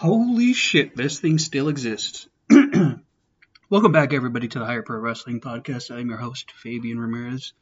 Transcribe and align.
Holy 0.00 0.54
shit, 0.54 0.96
this 0.96 1.20
thing 1.20 1.36
still 1.36 1.68
exists. 1.68 2.26
Welcome 3.68 3.92
back, 3.92 4.14
everybody, 4.14 4.48
to 4.48 4.58
the 4.58 4.64
Higher 4.64 4.82
Pro 4.82 4.98
Wrestling 4.98 5.42
Podcast. 5.42 5.94
I'm 5.94 6.08
your 6.08 6.16
host, 6.16 6.52
Fabian 6.52 6.98
Ramirez. 6.98 7.52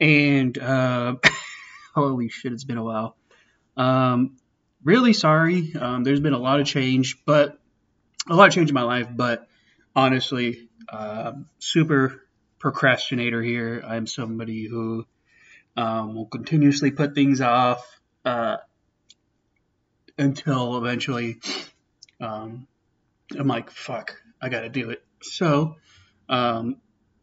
And, 0.00 0.56
uh, 0.56 1.16
holy 1.94 2.30
shit, 2.30 2.54
it's 2.54 2.64
been 2.64 2.78
a 2.78 2.82
while. 2.82 3.14
Um, 3.76 4.38
really 4.82 5.12
sorry. 5.12 5.74
Um, 5.78 6.02
there's 6.02 6.20
been 6.20 6.32
a 6.32 6.38
lot 6.38 6.60
of 6.60 6.66
change, 6.66 7.18
but 7.26 7.58
a 8.26 8.34
lot 8.34 8.48
of 8.48 8.54
change 8.54 8.70
in 8.70 8.74
my 8.74 8.80
life, 8.80 9.08
but 9.14 9.46
honestly, 9.94 10.66
uh, 10.88 11.32
super 11.58 12.22
procrastinator 12.58 13.42
here. 13.42 13.84
I'm 13.86 14.06
somebody 14.06 14.66
who 14.66 15.04
um, 15.76 16.14
will 16.14 16.24
continuously 16.24 16.90
put 16.90 17.14
things 17.14 17.42
off. 17.42 18.00
Uh, 18.24 18.56
until 20.20 20.76
eventually 20.76 21.38
um, 22.20 22.66
I'm 23.36 23.48
like, 23.48 23.70
fuck, 23.70 24.16
I 24.40 24.48
got 24.48 24.60
to 24.60 24.68
do 24.68 24.90
it. 24.90 25.02
So, 25.22 25.76
um, 26.28 26.76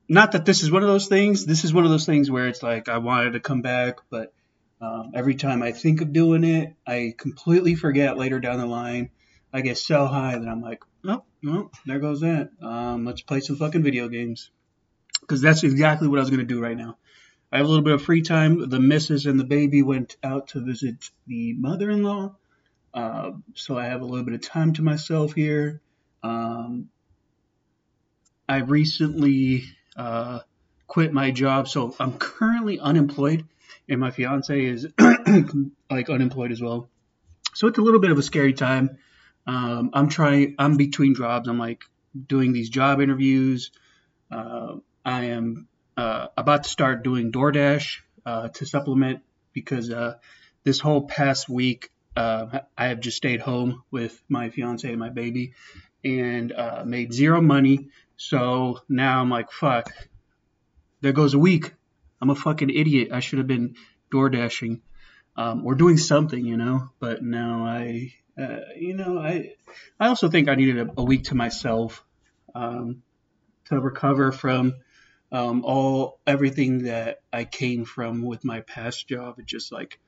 not 0.10 0.34
that 0.34 0.46
this 0.46 0.64
is 0.64 0.72
one 0.72 0.84
of 0.84 0.90
those 0.90 1.08
things. 1.08 1.46
This 1.46 1.64
is 1.64 1.74
one 1.74 1.84
of 1.84 1.92
those 1.92 2.06
things 2.06 2.32
where 2.32 2.48
it's 2.48 2.64
like 2.64 2.90
I 2.90 2.98
wanted 2.98 3.34
to 3.34 3.40
come 3.40 3.62
back, 3.62 3.98
but 4.10 4.34
um, 4.80 5.12
every 5.14 5.36
time 5.36 5.64
I 5.64 5.72
think 5.72 6.02
of 6.02 6.14
doing 6.14 6.44
it, 6.44 6.76
I 6.86 7.14
completely 7.18 7.76
forget 7.76 8.18
later 8.18 8.40
down 8.40 8.60
the 8.60 8.66
line. 8.66 9.10
I 9.52 9.62
get 9.62 9.78
so 9.78 10.06
high 10.06 10.38
that 10.38 10.48
I'm 10.48 10.62
like, 10.62 10.84
oh, 11.06 11.24
well, 11.44 11.72
there 11.86 12.00
goes 12.00 12.22
that. 12.22 12.50
Um, 12.62 13.06
let's 13.06 13.22
play 13.22 13.40
some 13.40 13.56
fucking 13.56 13.84
video 13.84 14.08
games. 14.08 14.52
Because 15.22 15.42
that's 15.42 15.64
exactly 15.64 16.08
what 16.08 16.20
I 16.20 16.22
was 16.22 16.30
going 16.30 16.46
to 16.48 16.54
do 16.54 16.62
right 16.62 16.78
now. 16.78 16.98
I 17.52 17.58
have 17.58 17.66
a 17.66 17.70
little 17.70 17.84
bit 17.84 17.94
of 17.94 18.04
free 18.04 18.22
time. 18.22 18.70
The 18.70 18.80
missus 18.80 19.26
and 19.26 19.40
the 19.40 19.46
baby 19.46 19.82
went 19.82 20.16
out 20.24 20.50
to 20.50 20.62
visit 20.62 21.10
the 21.26 21.54
mother 21.54 21.90
in 21.90 22.04
law. 22.04 22.36
Uh, 22.98 23.34
so 23.54 23.78
I 23.78 23.86
have 23.86 24.02
a 24.02 24.06
little 24.06 24.26
bit 24.26 24.34
of 24.34 24.42
time 24.42 24.74
to 24.74 24.82
myself 24.82 25.34
here. 25.34 25.82
Um, 26.24 26.90
I 28.50 28.58
recently 28.58 29.66
uh, 29.96 30.40
quit 30.88 31.14
my 31.14 31.30
job, 31.30 31.68
so 31.68 31.96
I'm 32.00 32.18
currently 32.18 32.80
unemployed, 32.80 33.46
and 33.88 34.00
my 34.00 34.10
fiance 34.10 34.66
is 34.66 34.88
like 35.92 36.10
unemployed 36.10 36.52
as 36.52 36.60
well. 36.60 36.90
So 37.54 37.68
it's 37.68 37.78
a 37.78 37.84
little 37.84 38.00
bit 38.00 38.10
of 38.10 38.18
a 38.18 38.24
scary 38.24 38.54
time. 38.54 38.98
Um, 39.46 39.92
I'm 39.94 40.10
trying. 40.10 40.56
I'm 40.58 40.76
between 40.76 41.14
jobs. 41.14 41.48
I'm 41.48 41.60
like 41.60 41.84
doing 42.26 42.52
these 42.52 42.72
job 42.72 43.00
interviews. 43.00 43.70
Uh, 44.32 44.78
I 45.06 45.26
am 45.26 45.68
uh, 45.96 46.30
about 46.36 46.64
to 46.64 46.70
start 46.70 47.04
doing 47.04 47.32
DoorDash 47.32 48.00
uh, 48.26 48.48
to 48.48 48.66
supplement 48.66 49.20
because 49.54 49.94
this 50.64 50.80
whole 50.80 51.04
past 51.04 51.48
week 51.48 51.92
uh, 52.18 52.62
I 52.76 52.88
have 52.88 53.00
just 53.00 53.18
stayed 53.18 53.42
home 53.42 53.84
with 53.92 54.20
my 54.28 54.50
fiance 54.50 54.90
and 54.90 55.00
my 55.00 55.10
baby 55.10 55.54
and 56.04 56.52
uh, 56.52 56.84
made 56.84 57.14
zero 57.14 57.42
money. 57.42 57.90
So 58.18 58.80
now 58.90 59.22
I'm 59.22 59.30
like, 59.30 59.52
fuck, 59.52 59.92
there 61.02 61.14
goes 61.14 61.36
a 61.36 61.40
week. 61.40 61.74
I'm 62.20 62.32
a 62.32 62.36
fucking 62.36 62.72
idiot. 62.72 63.10
I 63.12 63.20
should 63.20 63.38
have 63.38 63.48
been 63.48 63.76
door 64.10 64.30
dashing 64.30 64.82
um, 65.36 65.64
or 65.64 65.76
doing 65.76 65.98
something, 65.98 66.44
you 66.44 66.58
know. 66.58 66.90
But 67.00 67.22
now 67.22 67.66
I, 67.66 68.14
uh, 68.36 68.62
you 68.76 68.96
know, 68.96 69.20
I, 69.20 69.54
I 70.00 70.08
also 70.08 70.28
think 70.28 70.50
I 70.50 70.56
needed 70.56 70.90
a, 70.90 70.94
a 70.98 71.04
week 71.04 71.26
to 71.26 71.36
myself 71.36 72.04
um, 72.56 73.04
to 73.66 73.80
recover 73.80 74.32
from 74.32 74.74
um, 75.32 75.64
all 75.64 76.20
everything 76.26 76.86
that 76.86 77.22
I 77.32 77.46
came 77.46 77.86
from 77.86 78.24
with 78.24 78.44
my 78.44 78.62
past 78.62 79.08
job. 79.08 79.36
It's 79.38 79.52
just 79.52 79.72
like 79.72 80.00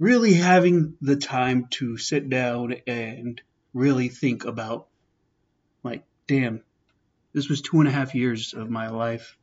really 0.00 0.32
having 0.32 0.96
the 1.02 1.14
time 1.14 1.66
to 1.70 1.98
sit 1.98 2.28
down 2.28 2.74
and 2.86 3.40
really 3.74 4.08
think 4.08 4.46
about, 4.46 4.88
like, 5.84 6.02
damn, 6.26 6.62
this 7.34 7.48
was 7.48 7.60
two 7.60 7.78
and 7.78 7.88
a 7.88 7.92
half 7.92 8.14
years 8.14 8.54
of 8.54 8.70
my 8.70 8.88
life 8.88 9.36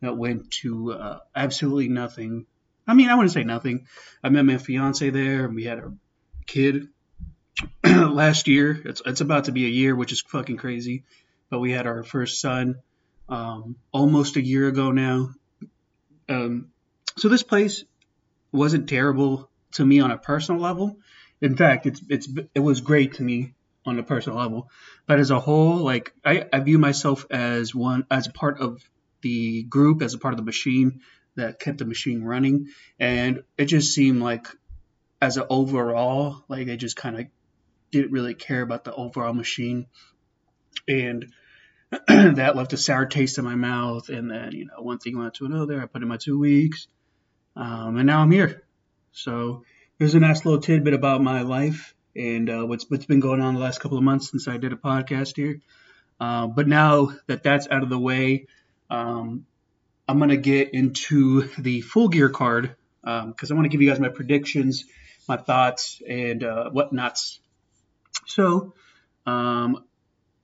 that 0.00 0.16
went 0.16 0.52
to 0.52 0.92
uh, 0.92 1.18
absolutely 1.34 1.88
nothing. 1.88 2.46
I 2.86 2.94
mean, 2.94 3.10
I 3.10 3.16
wouldn't 3.16 3.32
say 3.32 3.42
nothing. 3.42 3.86
I 4.22 4.28
met 4.28 4.44
my 4.44 4.56
fiance 4.56 5.10
there, 5.10 5.46
and 5.46 5.54
we 5.54 5.64
had 5.64 5.78
a 5.78 5.92
kid 6.46 6.88
last 7.84 8.46
year. 8.46 8.80
It's 8.84 9.02
it's 9.04 9.20
about 9.20 9.44
to 9.44 9.52
be 9.52 9.66
a 9.66 9.70
year, 9.70 9.96
which 9.96 10.12
is 10.12 10.22
fucking 10.22 10.58
crazy. 10.58 11.04
But 11.50 11.58
we 11.58 11.72
had 11.72 11.86
our 11.86 12.04
first 12.04 12.40
son 12.40 12.76
um, 13.28 13.76
almost 13.92 14.36
a 14.36 14.42
year 14.42 14.68
ago 14.68 14.92
now. 14.92 15.30
Um, 16.28 16.68
so 17.16 17.28
this 17.28 17.42
place 17.42 17.84
wasn't 18.52 18.88
terrible 18.88 19.50
to 19.74 19.84
me 19.84 20.00
on 20.00 20.10
a 20.10 20.18
personal 20.18 20.60
level. 20.60 20.98
In 21.40 21.56
fact, 21.56 21.86
it's 21.86 22.00
it's 22.08 22.28
it 22.54 22.60
was 22.60 22.80
great 22.80 23.14
to 23.14 23.22
me 23.22 23.54
on 23.86 23.98
a 23.98 24.02
personal 24.02 24.38
level, 24.38 24.70
but 25.06 25.20
as 25.20 25.30
a 25.30 25.40
whole, 25.40 25.76
like 25.76 26.12
I, 26.24 26.46
I 26.52 26.60
view 26.60 26.78
myself 26.78 27.26
as 27.30 27.74
one 27.74 28.06
as 28.10 28.26
a 28.26 28.32
part 28.32 28.60
of 28.60 28.82
the 29.20 29.62
group, 29.62 30.02
as 30.02 30.14
a 30.14 30.18
part 30.18 30.32
of 30.32 30.38
the 30.38 30.44
machine 30.44 31.00
that 31.36 31.58
kept 31.58 31.78
the 31.78 31.84
machine 31.84 32.22
running, 32.22 32.68
and 32.98 33.42
it 33.58 33.66
just 33.66 33.94
seemed 33.94 34.22
like 34.22 34.46
as 35.20 35.36
an 35.36 35.44
overall, 35.50 36.44
like 36.48 36.66
they 36.66 36.76
just 36.76 36.96
kind 36.96 37.18
of 37.18 37.26
didn't 37.90 38.12
really 38.12 38.34
care 38.34 38.62
about 38.62 38.84
the 38.84 38.94
overall 38.94 39.32
machine, 39.32 39.86
and 40.88 41.26
that 42.08 42.56
left 42.56 42.72
a 42.72 42.76
sour 42.76 43.06
taste 43.06 43.38
in 43.38 43.44
my 43.44 43.54
mouth. 43.54 44.08
And 44.08 44.30
then 44.30 44.52
you 44.52 44.66
know 44.66 44.82
one 44.82 44.98
thing 44.98 45.18
went 45.18 45.34
to 45.34 45.46
another. 45.46 45.80
I 45.82 45.86
put 45.86 46.02
in 46.02 46.08
my 46.08 46.16
two 46.16 46.38
weeks, 46.38 46.88
um, 47.56 47.96
and 47.96 48.06
now 48.06 48.20
I'm 48.20 48.30
here. 48.30 48.63
So 49.14 49.62
here's 49.98 50.14
a 50.14 50.20
nice 50.20 50.44
little 50.44 50.60
tidbit 50.60 50.92
about 50.92 51.22
my 51.22 51.42
life 51.42 51.94
and 52.16 52.50
uh, 52.50 52.64
what's 52.64 52.90
what's 52.90 53.06
been 53.06 53.20
going 53.20 53.40
on 53.40 53.54
the 53.54 53.60
last 53.60 53.80
couple 53.80 53.96
of 53.96 54.04
months 54.04 54.30
since 54.30 54.48
I 54.48 54.56
did 54.56 54.72
a 54.72 54.76
podcast 54.76 55.36
here. 55.36 55.60
Uh, 56.20 56.48
but 56.48 56.66
now 56.66 57.10
that 57.28 57.44
that's 57.44 57.68
out 57.70 57.84
of 57.84 57.90
the 57.90 57.98
way, 57.98 58.46
um, 58.90 59.46
I'm 60.08 60.18
gonna 60.18 60.36
get 60.36 60.74
into 60.74 61.48
the 61.58 61.80
full 61.80 62.08
gear 62.08 62.28
card 62.28 62.74
because 63.02 63.50
um, 63.50 63.52
I 63.52 63.54
want 63.54 63.66
to 63.66 63.68
give 63.68 63.82
you 63.82 63.88
guys 63.88 64.00
my 64.00 64.08
predictions, 64.08 64.84
my 65.28 65.36
thoughts, 65.36 66.02
and 66.08 66.42
uh, 66.42 66.70
whatnots. 66.70 67.38
So 68.26 68.74
um, 69.26 69.84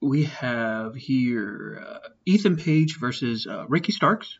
we 0.01 0.25
have 0.25 0.95
here 0.95 1.85
uh, 1.85 2.09
Ethan 2.25 2.57
Page 2.57 2.99
versus 3.01 3.47
uh, 3.47 3.67
Ricky 3.69 3.93
Starks. 3.93 4.39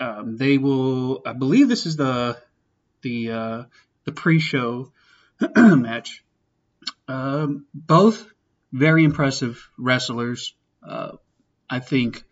Um, 0.00 0.36
they 0.36 0.58
will, 0.58 1.22
I 1.26 1.32
believe, 1.32 1.68
this 1.68 1.84
is 1.84 1.96
the 1.96 2.38
the 3.02 3.30
uh, 3.30 3.62
the 4.04 4.12
pre-show 4.12 4.92
match. 5.56 6.24
Um, 7.06 7.66
both 7.74 8.26
very 8.72 9.04
impressive 9.04 9.68
wrestlers. 9.78 10.54
Uh, 10.86 11.12
I 11.68 11.80
think 11.80 12.24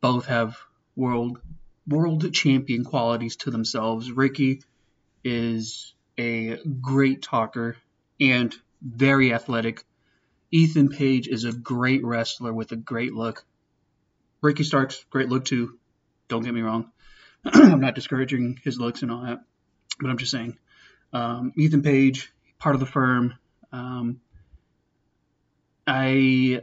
both 0.00 0.26
have 0.26 0.56
world 0.96 1.40
world 1.86 2.32
champion 2.32 2.84
qualities 2.84 3.36
to 3.36 3.50
themselves. 3.50 4.10
Ricky 4.12 4.62
is 5.24 5.94
a 6.18 6.56
great 6.80 7.22
talker 7.22 7.76
and 8.20 8.54
very 8.82 9.32
athletic. 9.32 9.84
Ethan 10.50 10.88
Page 10.88 11.28
is 11.28 11.44
a 11.44 11.52
great 11.52 12.04
wrestler 12.04 12.52
with 12.52 12.72
a 12.72 12.76
great 12.76 13.14
look. 13.14 13.44
Ricky 14.40 14.64
Starks, 14.64 15.04
great 15.10 15.28
look 15.28 15.44
too. 15.44 15.78
Don't 16.28 16.44
get 16.44 16.54
me 16.54 16.62
wrong. 16.62 16.90
I'm 17.44 17.80
not 17.80 17.94
discouraging 17.94 18.58
his 18.62 18.78
looks 18.78 19.02
and 19.02 19.10
all 19.10 19.22
that 19.22 19.40
but 20.00 20.10
I'm 20.10 20.18
just 20.18 20.30
saying. 20.30 20.56
Um, 21.12 21.52
Ethan 21.56 21.82
Page, 21.82 22.32
part 22.58 22.74
of 22.74 22.80
the 22.80 22.86
firm. 22.86 23.34
Um, 23.72 24.20
I 25.86 26.62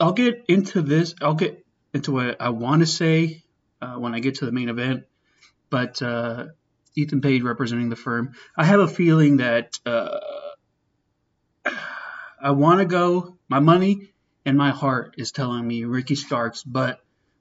I'll 0.00 0.12
get 0.12 0.44
into 0.48 0.82
this. 0.82 1.14
I'll 1.20 1.34
get 1.34 1.64
into 1.92 2.12
what 2.12 2.40
I 2.40 2.50
want 2.50 2.80
to 2.80 2.86
say 2.86 3.42
uh, 3.82 3.94
when 3.94 4.14
I 4.14 4.20
get 4.20 4.36
to 4.36 4.46
the 4.46 4.52
main 4.52 4.68
event. 4.68 5.04
But 5.68 6.00
uh, 6.00 6.46
Ethan 6.96 7.20
Page 7.20 7.42
representing 7.42 7.90
the 7.90 7.96
firm. 7.96 8.32
I 8.56 8.64
have 8.64 8.80
a 8.80 8.88
feeling 8.88 9.38
that 9.38 9.78
uh, 9.84 10.18
I 12.40 12.52
want 12.52 12.80
to 12.80 12.86
go. 12.86 13.36
My 13.48 13.60
money 13.60 14.12
and 14.44 14.56
my 14.56 14.70
heart 14.70 15.14
is 15.18 15.32
telling 15.32 15.66
me 15.66 15.84
Ricky 15.84 16.14
Starks, 16.14 16.62
but 16.62 17.00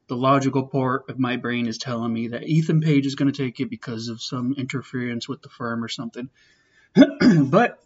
the 0.09 0.17
logical 0.17 0.63
part 0.63 1.07
of 1.09 1.19
my 1.19 1.37
brain 1.37 1.67
is 1.67 1.77
telling 1.77 2.11
me 2.11 2.29
that 2.29 2.43
Ethan 2.43 2.81
Page 2.81 3.05
is 3.05 3.15
going 3.15 3.31
to 3.31 3.43
take 3.43 3.59
it 3.59 3.69
because 3.69 4.09
of 4.09 4.21
some 4.21 4.55
interference 4.57 5.29
with 5.29 5.41
the 5.41 5.49
firm 5.49 5.83
or 5.83 5.87
something. 5.87 6.29
but 7.45 7.79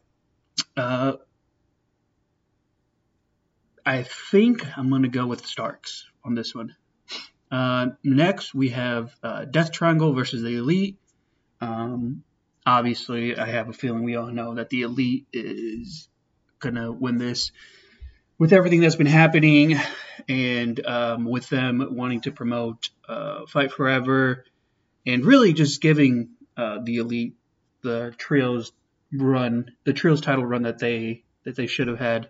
uh, 0.75 1.13
I 3.85 4.03
think 4.03 4.65
I'm 4.77 4.89
going 4.89 5.03
to 5.03 5.09
go 5.09 5.27
with 5.27 5.45
Starks 5.45 6.05
on 6.23 6.33
this 6.33 6.55
one. 6.55 6.75
Uh, 7.51 7.87
next, 8.03 8.55
we 8.55 8.69
have 8.69 9.13
uh, 9.21 9.45
Death 9.45 9.71
Triangle 9.71 10.13
versus 10.13 10.41
the 10.41 10.55
Elite. 10.55 10.97
Um, 11.59 12.23
obviously, 12.65 13.37
I 13.37 13.47
have 13.47 13.69
a 13.69 13.73
feeling 13.73 14.03
we 14.03 14.15
all 14.15 14.31
know 14.31 14.55
that 14.55 14.69
the 14.69 14.83
Elite 14.83 15.27
is 15.33 16.07
going 16.59 16.75
to 16.75 16.91
win 16.91 17.17
this 17.17 17.51
with 18.37 18.53
everything 18.53 18.81
that's 18.81 18.95
been 18.95 19.07
happening 19.07 19.79
and 20.27 20.85
um, 20.85 21.25
with 21.25 21.47
them 21.49 21.85
wanting 21.91 22.21
to 22.21 22.31
promote 22.31 22.89
uh, 23.07 23.45
Fight 23.47 23.71
Forever 23.71 24.45
and 25.05 25.25
really 25.25 25.53
just 25.53 25.81
giving 25.81 26.29
uh, 26.57 26.79
the 26.83 26.97
elite 26.97 27.35
the 27.81 28.13
trios 28.17 28.71
run, 29.11 29.71
the 29.83 29.93
trios 29.93 30.21
title 30.21 30.45
run 30.45 30.63
that 30.63 30.79
they 30.79 31.23
that 31.43 31.55
they 31.55 31.67
should 31.67 31.87
have 31.87 31.99
had 31.99 32.29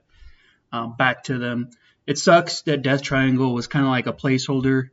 um, 0.71 0.95
back 0.97 1.23
to 1.23 1.37
them. 1.37 1.69
It 2.05 2.17
sucks 2.17 2.63
that 2.63 2.81
Death 2.81 3.01
Triangle 3.01 3.53
was 3.53 3.67
kind 3.67 3.85
of 3.85 3.91
like 3.91 4.07
a 4.07 4.13
placeholder. 4.13 4.89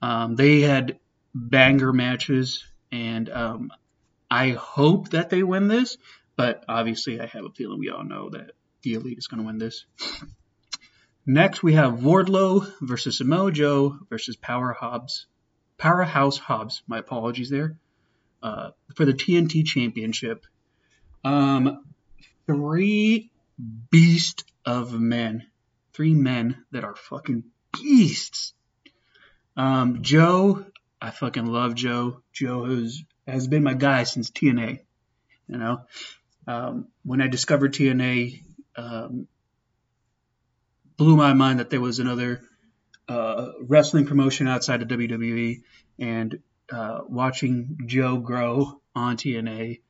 Um, 0.00 0.36
they 0.36 0.60
had 0.60 0.98
banger 1.34 1.92
matches, 1.92 2.64
and 2.90 3.28
um, 3.28 3.72
I 4.30 4.50
hope 4.50 5.10
that 5.10 5.28
they 5.28 5.42
win 5.42 5.68
this. 5.68 5.98
But 6.36 6.64
obviously, 6.68 7.20
I 7.20 7.26
have 7.26 7.44
a 7.44 7.50
feeling 7.50 7.78
we 7.78 7.90
all 7.90 8.04
know 8.04 8.30
that 8.30 8.52
the 8.82 8.94
Elite 8.94 9.18
is 9.18 9.26
going 9.26 9.40
to 9.40 9.46
win 9.46 9.58
this. 9.58 9.84
Next, 11.26 11.62
we 11.62 11.72
have 11.72 12.00
Wardlow 12.00 12.70
versus 12.82 13.18
Samoa 13.18 13.50
Joe 13.50 13.98
versus 14.10 14.36
Power 14.36 14.72
Hobbs. 14.72 15.26
Powerhouse 15.78 16.36
Hobbs. 16.36 16.82
My 16.86 16.98
apologies 16.98 17.48
there. 17.48 17.78
Uh, 18.42 18.70
for 18.94 19.06
the 19.06 19.14
TNT 19.14 19.64
Championship. 19.64 20.44
Um, 21.24 21.84
three 22.46 23.30
beast 23.90 24.44
of 24.66 24.92
men. 24.92 25.46
Three 25.94 26.12
men 26.12 26.64
that 26.72 26.84
are 26.84 26.94
fucking 26.94 27.44
beasts. 27.72 28.52
Um, 29.56 30.02
Joe, 30.02 30.66
I 31.00 31.10
fucking 31.10 31.46
love 31.46 31.74
Joe. 31.74 32.20
Joe 32.34 32.66
has, 32.66 33.02
has 33.26 33.48
been 33.48 33.62
my 33.62 33.74
guy 33.74 34.02
since 34.04 34.30
TNA. 34.30 34.80
You 35.48 35.56
know, 35.56 35.80
um, 36.46 36.88
when 37.02 37.22
I 37.22 37.28
discovered 37.28 37.72
TNA, 37.72 38.42
um, 38.76 39.26
blew 40.96 41.16
my 41.16 41.32
mind 41.32 41.60
that 41.60 41.70
there 41.70 41.80
was 41.80 41.98
another 41.98 42.42
uh, 43.08 43.52
wrestling 43.60 44.06
promotion 44.06 44.48
outside 44.48 44.82
of 44.82 44.88
WWE, 44.88 45.62
and 45.98 46.38
uh, 46.70 47.00
watching 47.08 47.78
Joe 47.86 48.18
grow 48.18 48.80
on 48.94 49.16
TNA 49.16 49.80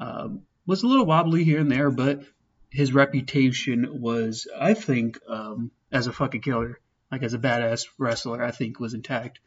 um, 0.00 0.42
was 0.66 0.82
a 0.82 0.86
little 0.86 1.06
wobbly 1.06 1.44
here 1.44 1.58
and 1.58 1.70
there, 1.70 1.90
but 1.90 2.22
his 2.70 2.92
reputation 2.92 4.00
was, 4.00 4.46
I 4.58 4.74
think, 4.74 5.18
um, 5.28 5.70
as 5.90 6.06
a 6.06 6.12
fucking 6.12 6.42
killer, 6.42 6.78
like 7.10 7.22
as 7.22 7.34
a 7.34 7.38
badass 7.38 7.86
wrestler, 7.96 8.42
I 8.42 8.50
think 8.50 8.78
was 8.78 8.94
intact. 8.94 9.40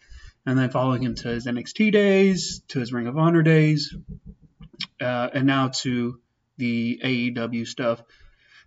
And 0.45 0.57
then 0.57 0.71
following 0.71 1.03
him 1.03 1.13
to 1.15 1.27
his 1.27 1.45
NXT 1.45 1.91
days, 1.91 2.63
to 2.69 2.79
his 2.79 2.91
Ring 2.91 3.05
of 3.05 3.17
Honor 3.17 3.43
days, 3.43 3.95
uh, 4.99 5.29
and 5.33 5.45
now 5.45 5.67
to 5.81 6.19
the 6.57 6.99
AEW 7.03 7.67
stuff, 7.67 8.01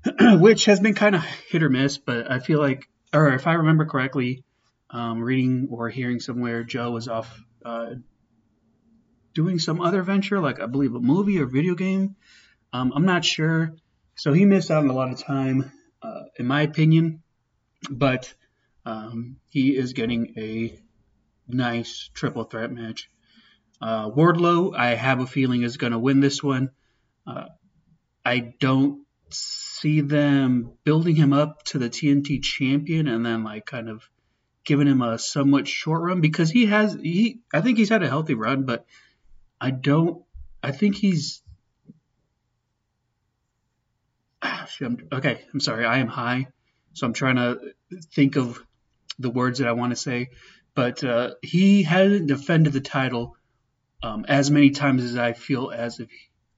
which 0.38 0.66
has 0.66 0.80
been 0.80 0.94
kind 0.94 1.14
of 1.14 1.24
hit 1.48 1.62
or 1.62 1.70
miss. 1.70 1.98
But 1.98 2.30
I 2.30 2.38
feel 2.38 2.58
like, 2.58 2.88
or 3.12 3.32
if 3.32 3.46
I 3.46 3.54
remember 3.54 3.86
correctly, 3.86 4.44
um, 4.90 5.20
reading 5.22 5.68
or 5.70 5.88
hearing 5.88 6.20
somewhere, 6.20 6.64
Joe 6.64 6.90
was 6.90 7.08
off 7.08 7.42
uh, 7.64 7.94
doing 9.34 9.58
some 9.58 9.80
other 9.80 10.02
venture, 10.02 10.40
like 10.40 10.60
I 10.60 10.66
believe 10.66 10.94
a 10.94 11.00
movie 11.00 11.40
or 11.40 11.46
video 11.46 11.74
game. 11.74 12.16
Um, 12.72 12.92
I'm 12.94 13.06
not 13.06 13.24
sure. 13.24 13.74
So 14.16 14.32
he 14.32 14.44
missed 14.44 14.70
out 14.70 14.84
on 14.84 14.90
a 14.90 14.94
lot 14.94 15.10
of 15.10 15.18
time, 15.18 15.72
uh, 16.02 16.22
in 16.38 16.46
my 16.46 16.62
opinion. 16.62 17.22
But 17.90 18.32
um, 18.86 19.36
he 19.48 19.76
is 19.76 19.92
getting 19.92 20.34
a 20.38 20.78
nice 21.48 22.10
triple 22.14 22.44
threat 22.44 22.70
match. 22.70 23.10
Uh, 23.80 24.10
Wardlow, 24.10 24.76
I 24.76 24.94
have 24.94 25.20
a 25.20 25.26
feeling, 25.26 25.62
is 25.62 25.76
going 25.76 25.92
to 25.92 25.98
win 25.98 26.20
this 26.20 26.42
one. 26.42 26.70
Uh, 27.26 27.46
I 28.24 28.54
don't 28.60 29.04
see 29.80 30.00
them 30.00 30.72
building 30.84 31.16
him 31.16 31.32
up 31.32 31.62
to 31.64 31.78
the 31.78 31.90
TNT 31.90 32.42
champion 32.42 33.08
and 33.08 33.24
then 33.26 33.44
like 33.44 33.66
kind 33.66 33.88
of 33.88 34.08
giving 34.64 34.86
him 34.86 35.02
a 35.02 35.18
somewhat 35.18 35.68
short 35.68 36.02
run 36.02 36.20
because 36.20 36.50
he 36.50 36.66
has 36.66 36.94
he 36.94 37.40
I 37.52 37.60
think 37.60 37.78
he's 37.78 37.88
had 37.88 38.02
a 38.02 38.08
healthy 38.08 38.34
run, 38.34 38.64
but 38.64 38.86
I 39.60 39.70
don't 39.70 40.24
I 40.62 40.70
think 40.72 40.96
he's 40.96 41.42
okay. 45.12 45.44
I'm 45.52 45.60
sorry, 45.60 45.84
I 45.84 45.98
am 45.98 46.08
high, 46.08 46.48
so 46.92 47.06
I'm 47.06 47.12
trying 47.12 47.36
to 47.36 47.74
think 48.14 48.36
of 48.36 48.62
the 49.18 49.30
words 49.30 49.58
that 49.58 49.68
I 49.68 49.72
want 49.72 49.92
to 49.92 49.96
say. 49.96 50.30
But 50.74 51.04
uh, 51.04 51.34
he 51.42 51.82
hasn't 51.82 52.26
defended 52.26 52.72
the 52.72 52.80
title 52.80 53.36
um, 54.02 54.24
as 54.26 54.50
many 54.50 54.70
times 54.70 55.04
as 55.04 55.16
I 55.16 55.32
feel 55.32 55.70
as 55.70 56.00
if, 56.00 56.08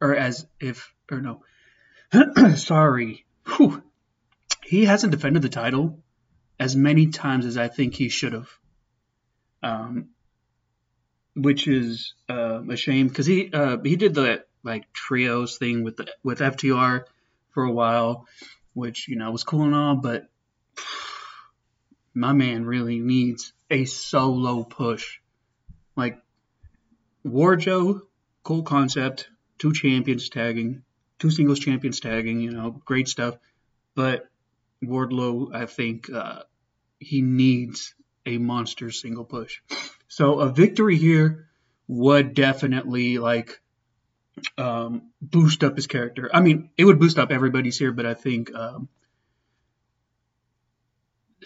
or 0.01 0.15
as 0.15 0.47
if, 0.59 0.93
or 1.11 1.21
no, 1.21 1.43
sorry, 2.57 3.25
Whew. 3.57 3.83
he 4.65 4.85
hasn't 4.85 5.13
defended 5.13 5.43
the 5.43 5.49
title 5.49 5.99
as 6.59 6.75
many 6.77 7.09
times 7.09 7.47
as 7.47 7.57
I 7.57 7.69
think 7.69 7.95
he 7.95 8.09
should 8.09 8.33
have. 8.33 8.49
Um, 9.63 10.11
which 11.35 11.69
is 11.69 12.15
uh, 12.31 12.63
a 12.69 12.77
shame 12.77 13.09
because 13.09 13.27
he 13.27 13.51
uh, 13.53 13.77
he 13.85 13.97
did 13.97 14.15
the 14.15 14.45
like 14.63 14.91
trios 14.93 15.59
thing 15.59 15.85
with 15.85 15.97
the 15.97 16.07
with 16.23 16.39
FTR 16.39 17.05
for 17.51 17.65
a 17.65 17.73
while, 17.73 18.27
which 18.73 19.09
you 19.09 19.17
know 19.17 19.31
was 19.31 19.45
cool 19.45 19.65
and 19.65 19.75
all, 19.75 19.97
but 19.97 20.27
my 22.15 22.33
man 22.33 22.65
really 22.65 22.99
needs 22.99 23.53
a 23.71 23.85
solo 23.85 24.65
push. 24.65 25.19
Like 25.95 26.19
Warjo, 27.25 28.01
cool 28.43 28.63
concept, 28.63 29.29
two 29.59 29.73
champions 29.73 30.31
tagging, 30.31 30.83
two 31.19 31.31
singles 31.31 31.59
champions 31.59 32.01
tagging, 32.01 32.41
you 32.41 32.51
know, 32.51 32.71
great 32.85 33.09
stuff. 33.09 33.37
But 33.95 34.29
Wardlow, 34.83 35.55
I 35.55 35.67
think 35.67 36.11
uh, 36.13 36.43
he 36.99 37.23
needs 37.23 37.95
a 38.27 38.39
monster 38.39 38.91
single 38.91 39.25
push. 39.25 39.61
So 40.09 40.41
a 40.41 40.49
victory 40.49 40.97
here 40.97 41.49
would 41.89 42.35
definitely 42.35 43.19
like 43.19 43.61
um, 44.59 45.11
boost 45.23 45.65
up 45.65 45.77
his 45.77 45.87
character. 45.87 46.29
I 46.33 46.41
mean, 46.41 46.71
it 46.77 46.85
would 46.85 46.99
boost 46.99 47.19
up 47.19 47.31
everybody's 47.31 47.79
here, 47.79 47.93
but 47.93 48.07
I 48.07 48.15
think 48.15 48.55
um, 48.55 48.89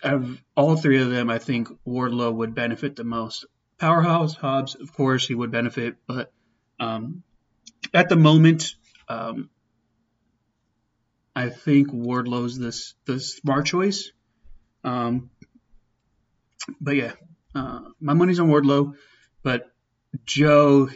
of 0.02 0.42
all 0.56 0.76
three 0.76 1.00
of 1.00 1.10
them, 1.10 1.30
I 1.30 1.38
think 1.38 1.68
Wardlow 1.86 2.34
would 2.34 2.54
benefit 2.54 2.96
the 2.96 3.04
most. 3.04 3.44
Powerhouse 3.78 4.34
Hobbs, 4.34 4.74
of 4.74 4.92
course, 4.92 5.26
he 5.26 5.34
would 5.34 5.50
benefit, 5.50 5.96
but 6.06 6.32
um, 6.78 7.22
at 7.94 8.08
the 8.08 8.16
moment, 8.16 8.74
um, 9.08 9.48
I 11.40 11.48
think 11.48 11.88
Wardlow's 11.88 12.58
this 12.58 12.92
the 13.06 13.18
smart 13.18 13.64
choice. 13.64 14.12
Um, 14.84 15.30
but 16.78 16.96
yeah, 16.96 17.12
uh, 17.54 17.80
my 17.98 18.12
money's 18.12 18.38
on 18.38 18.48
Wardlow, 18.48 18.94
but 19.42 19.72
Joe, 20.26 20.90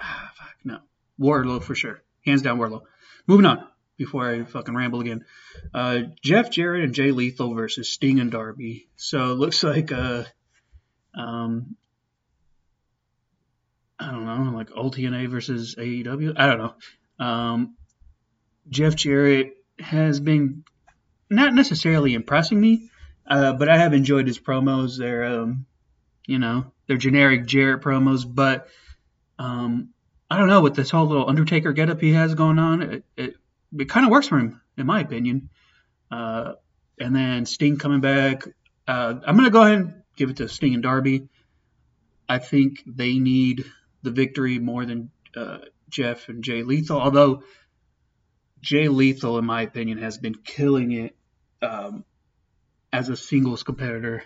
ah, 0.00 0.32
fuck 0.34 0.56
no, 0.64 0.78
Wardlow 1.20 1.62
for 1.62 1.74
sure, 1.74 2.02
hands 2.24 2.40
down 2.40 2.58
Wardlow. 2.58 2.80
Moving 3.26 3.44
on 3.44 3.68
before 3.98 4.30
I 4.30 4.44
fucking 4.44 4.74
ramble 4.74 5.00
again. 5.00 5.26
Uh, 5.74 6.00
Jeff 6.22 6.50
Jarrett 6.50 6.84
and 6.84 6.94
Jay 6.94 7.10
Lethal 7.10 7.52
versus 7.52 7.90
Sting 7.90 8.20
and 8.20 8.30
Darby. 8.30 8.88
So 8.96 9.32
it 9.32 9.34
looks 9.34 9.62
like 9.62 9.92
uh, 9.92 10.24
um, 11.14 11.76
I 13.98 14.12
don't 14.12 14.24
know, 14.24 14.56
like 14.56 14.70
OTNA 14.70 15.28
versus 15.28 15.74
AEW. 15.74 16.38
I 16.38 16.46
don't 16.46 16.58
know. 16.58 16.74
Um, 17.22 17.76
Jeff 18.70 18.94
Jarrett 18.94 19.57
has 19.80 20.20
been 20.20 20.64
not 21.30 21.54
necessarily 21.54 22.14
impressing 22.14 22.60
me, 22.60 22.90
uh, 23.26 23.52
but 23.52 23.68
I 23.68 23.78
have 23.78 23.92
enjoyed 23.92 24.26
his 24.26 24.38
promos. 24.38 24.98
They're, 24.98 25.24
um, 25.24 25.66
you 26.26 26.38
know, 26.38 26.72
they're 26.86 26.96
generic 26.96 27.46
Jarrett 27.46 27.82
promos, 27.82 28.24
but 28.26 28.68
um, 29.38 29.90
I 30.30 30.38
don't 30.38 30.48
know 30.48 30.62
with 30.62 30.74
this 30.74 30.90
whole 30.90 31.06
little 31.06 31.28
Undertaker 31.28 31.72
getup 31.72 32.00
he 32.00 32.12
has 32.12 32.34
going 32.34 32.58
on, 32.58 32.82
it, 32.82 33.04
it, 33.16 33.36
it 33.78 33.88
kind 33.88 34.06
of 34.06 34.12
works 34.12 34.28
for 34.28 34.38
him, 34.38 34.60
in 34.76 34.86
my 34.86 35.00
opinion. 35.00 35.50
Uh, 36.10 36.54
and 36.98 37.14
then 37.14 37.46
Sting 37.46 37.76
coming 37.76 38.00
back. 38.00 38.44
Uh, 38.86 39.14
I'm 39.26 39.36
gonna 39.36 39.50
go 39.50 39.62
ahead 39.62 39.78
and 39.78 40.02
give 40.16 40.30
it 40.30 40.36
to 40.38 40.48
Sting 40.48 40.74
and 40.74 40.82
Darby. 40.82 41.28
I 42.28 42.38
think 42.38 42.82
they 42.86 43.18
need 43.18 43.64
the 44.02 44.10
victory 44.10 44.58
more 44.58 44.84
than 44.84 45.10
uh, 45.36 45.58
Jeff 45.88 46.28
and 46.28 46.42
Jay 46.42 46.62
Lethal, 46.62 47.00
although 47.00 47.42
Jay 48.60 48.88
Lethal, 48.88 49.38
in 49.38 49.44
my 49.44 49.62
opinion, 49.62 49.98
has 49.98 50.18
been 50.18 50.34
killing 50.34 50.92
it 50.92 51.16
um, 51.62 52.04
as 52.92 53.08
a 53.08 53.16
singles 53.16 53.62
competitor 53.62 54.22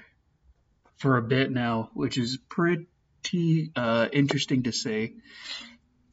for 0.97 1.17
a 1.17 1.23
bit 1.23 1.51
now, 1.51 1.91
which 1.95 2.19
is 2.19 2.39
pretty 2.49 3.73
uh, 3.77 4.09
interesting 4.13 4.65
to 4.65 4.73
say 4.73 5.15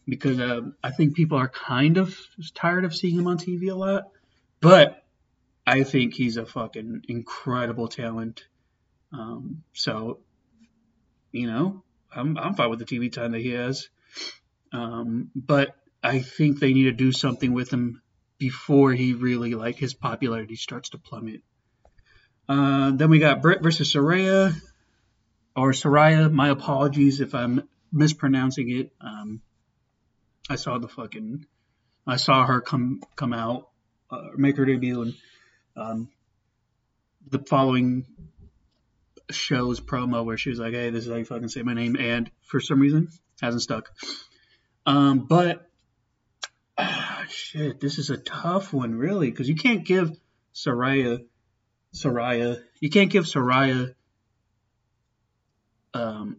because 0.08 0.40
uh, 0.40 0.62
I 0.84 0.92
think 0.92 1.16
people 1.16 1.38
are 1.38 1.48
kind 1.48 1.98
of 1.98 2.18
tired 2.56 2.86
of 2.86 2.96
seeing 2.96 3.18
him 3.18 3.28
on 3.28 3.38
TV 3.38 3.72
a 3.72 3.76
lot. 3.76 4.10
But 4.60 5.04
I 5.66 5.84
think 5.84 6.16
he's 6.16 6.38
a 6.38 6.46
fucking 6.46 7.04
incredible 7.08 7.88
talent. 7.88 8.44
Um, 9.14 9.64
so, 9.74 10.20
you 11.32 11.48
know, 11.48 11.84
I'm, 12.14 12.38
I'm 12.38 12.56
fine 12.56 12.70
with 12.70 12.80
the 12.80 12.86
TV 12.86 13.12
time 13.12 13.32
that 13.32 13.42
he 13.42 13.52
has. 13.52 13.88
Um, 14.74 15.30
but 15.36 15.76
I 16.04 16.20
think 16.20 16.60
they 16.60 16.74
need 16.74 16.86
to 16.86 16.92
do 16.92 17.12
something 17.12 17.54
with 17.54 17.72
him 17.72 18.02
before 18.40 18.92
he 18.94 19.14
really 19.14 19.54
like 19.54 19.76
his 19.76 19.94
popularity 19.94 20.56
starts 20.56 20.90
to 20.90 20.98
plummet. 20.98 21.42
Uh, 22.48 22.92
then 22.92 23.12
we 23.12 23.20
got 23.20 23.44
Britt 23.44 23.62
versus 23.62 23.94
Saraya, 23.94 24.56
or 25.56 25.72
Saraya. 25.72 26.32
My 26.32 26.50
apologies 26.50 27.22
if 27.22 27.36
I'm 27.36 27.68
mispronouncing 27.92 28.72
it. 28.72 28.92
Um, 29.00 29.42
I 30.50 30.56
saw 30.56 30.80
the 30.80 30.88
fucking, 30.88 31.46
I 32.08 32.16
saw 32.16 32.46
her 32.46 32.60
come 32.60 33.04
come 33.16 33.34
out 33.34 33.70
uh, 34.12 34.30
make 34.36 34.58
her 34.58 34.66
debut, 34.66 35.02
and 35.02 35.14
um, 35.76 36.10
the 37.30 37.40
following 37.40 38.06
show's 39.30 39.80
promo 39.80 40.26
where 40.26 40.38
she 40.38 40.50
was 40.50 40.60
like, 40.60 40.74
"Hey, 40.74 40.90
this 40.90 41.06
is 41.06 41.12
how 41.12 41.18
you 41.18 41.26
fucking 41.26 41.50
say 41.50 41.62
my 41.62 41.74
name," 41.74 41.96
and 41.98 42.30
for 42.44 42.60
some 42.60 42.80
reason 42.80 43.10
hasn't 43.42 43.62
stuck. 43.62 43.90
Um, 44.86 45.28
but 45.28 45.69
ah, 47.20 47.26
shit, 47.30 47.80
this 47.80 47.98
is 47.98 48.10
a 48.10 48.18
tough 48.18 48.74
one, 48.74 48.96
really, 48.96 49.30
because 49.30 49.50
you 49.50 49.56
can't 49.56 49.86
give 49.86 50.12
Saraya, 50.54 51.26
Saraya, 51.94 52.62
you 52.80 52.90
can't 52.90 53.12
give 53.12 53.26
Saraya 53.26 53.94
um, 55.94 56.38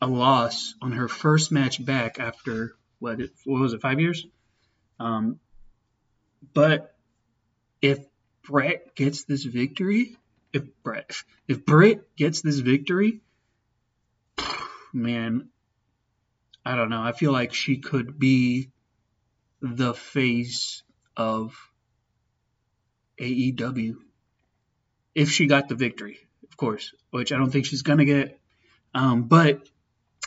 a 0.00 0.06
loss 0.06 0.74
on 0.82 0.92
her 0.92 1.08
first 1.08 1.52
match 1.52 1.84
back 1.84 2.18
after 2.18 2.76
what? 2.98 3.18
What 3.44 3.60
was 3.60 3.72
it? 3.72 3.80
Five 3.80 4.00
years. 4.00 4.26
Um, 4.98 5.40
but 6.54 6.94
if 7.80 7.98
Brett 8.44 8.94
gets 8.94 9.24
this 9.24 9.44
victory, 9.44 10.16
if 10.52 10.64
Brett, 10.82 11.10
if 11.48 11.64
Britt 11.64 12.16
gets 12.16 12.42
this 12.42 12.58
victory, 12.58 13.20
man, 14.92 15.48
I 16.64 16.76
don't 16.76 16.90
know. 16.90 17.02
I 17.02 17.12
feel 17.12 17.32
like 17.32 17.54
she 17.54 17.78
could 17.78 18.18
be 18.18 18.71
the 19.62 19.94
face 19.94 20.82
of 21.16 21.56
AEW 23.18 23.94
if 25.14 25.30
she 25.30 25.46
got 25.46 25.68
the 25.68 25.74
victory, 25.74 26.18
of 26.50 26.56
course, 26.56 26.92
which 27.10 27.32
I 27.32 27.38
don't 27.38 27.50
think 27.50 27.66
she's 27.66 27.82
gonna 27.82 28.04
get. 28.04 28.40
Um, 28.94 29.24
but 29.24 29.68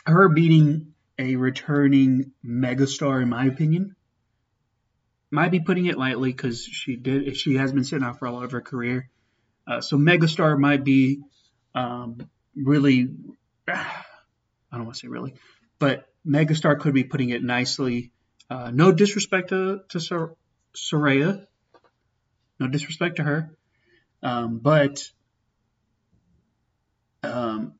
her 0.06 0.28
beating 0.28 0.94
a 1.18 1.36
returning 1.36 2.32
megastar, 2.44 3.22
in 3.22 3.28
my 3.28 3.46
opinion, 3.46 3.96
might 5.30 5.50
be 5.50 5.60
putting 5.60 5.86
it 5.86 5.98
lightly 5.98 6.32
because 6.32 6.64
she 6.64 6.96
did 6.96 7.36
she 7.36 7.56
has 7.56 7.72
been 7.72 7.84
sitting 7.84 8.04
out 8.04 8.18
for 8.18 8.26
a 8.26 8.32
lot 8.32 8.44
of 8.44 8.52
her 8.52 8.60
career. 8.60 9.10
Uh, 9.66 9.80
so 9.80 9.98
megastar 9.98 10.58
might 10.58 10.84
be 10.84 11.20
um, 11.74 12.18
really, 12.54 13.08
I 13.68 13.92
don't 14.72 14.84
want 14.84 14.94
to 14.94 15.00
say 15.00 15.08
really, 15.08 15.34
but 15.78 16.06
megastar 16.26 16.78
could 16.78 16.94
be 16.94 17.04
putting 17.04 17.30
it 17.30 17.42
nicely. 17.42 18.12
Uh, 18.48 18.70
no 18.72 18.92
disrespect 18.92 19.48
to 19.48 19.80
to 19.88 20.00
Sor- 20.00 20.36
Saraya, 20.74 21.46
no 22.60 22.68
disrespect 22.68 23.16
to 23.16 23.24
her, 23.24 23.56
um, 24.22 24.58
but 24.58 25.02
um, 27.22 27.74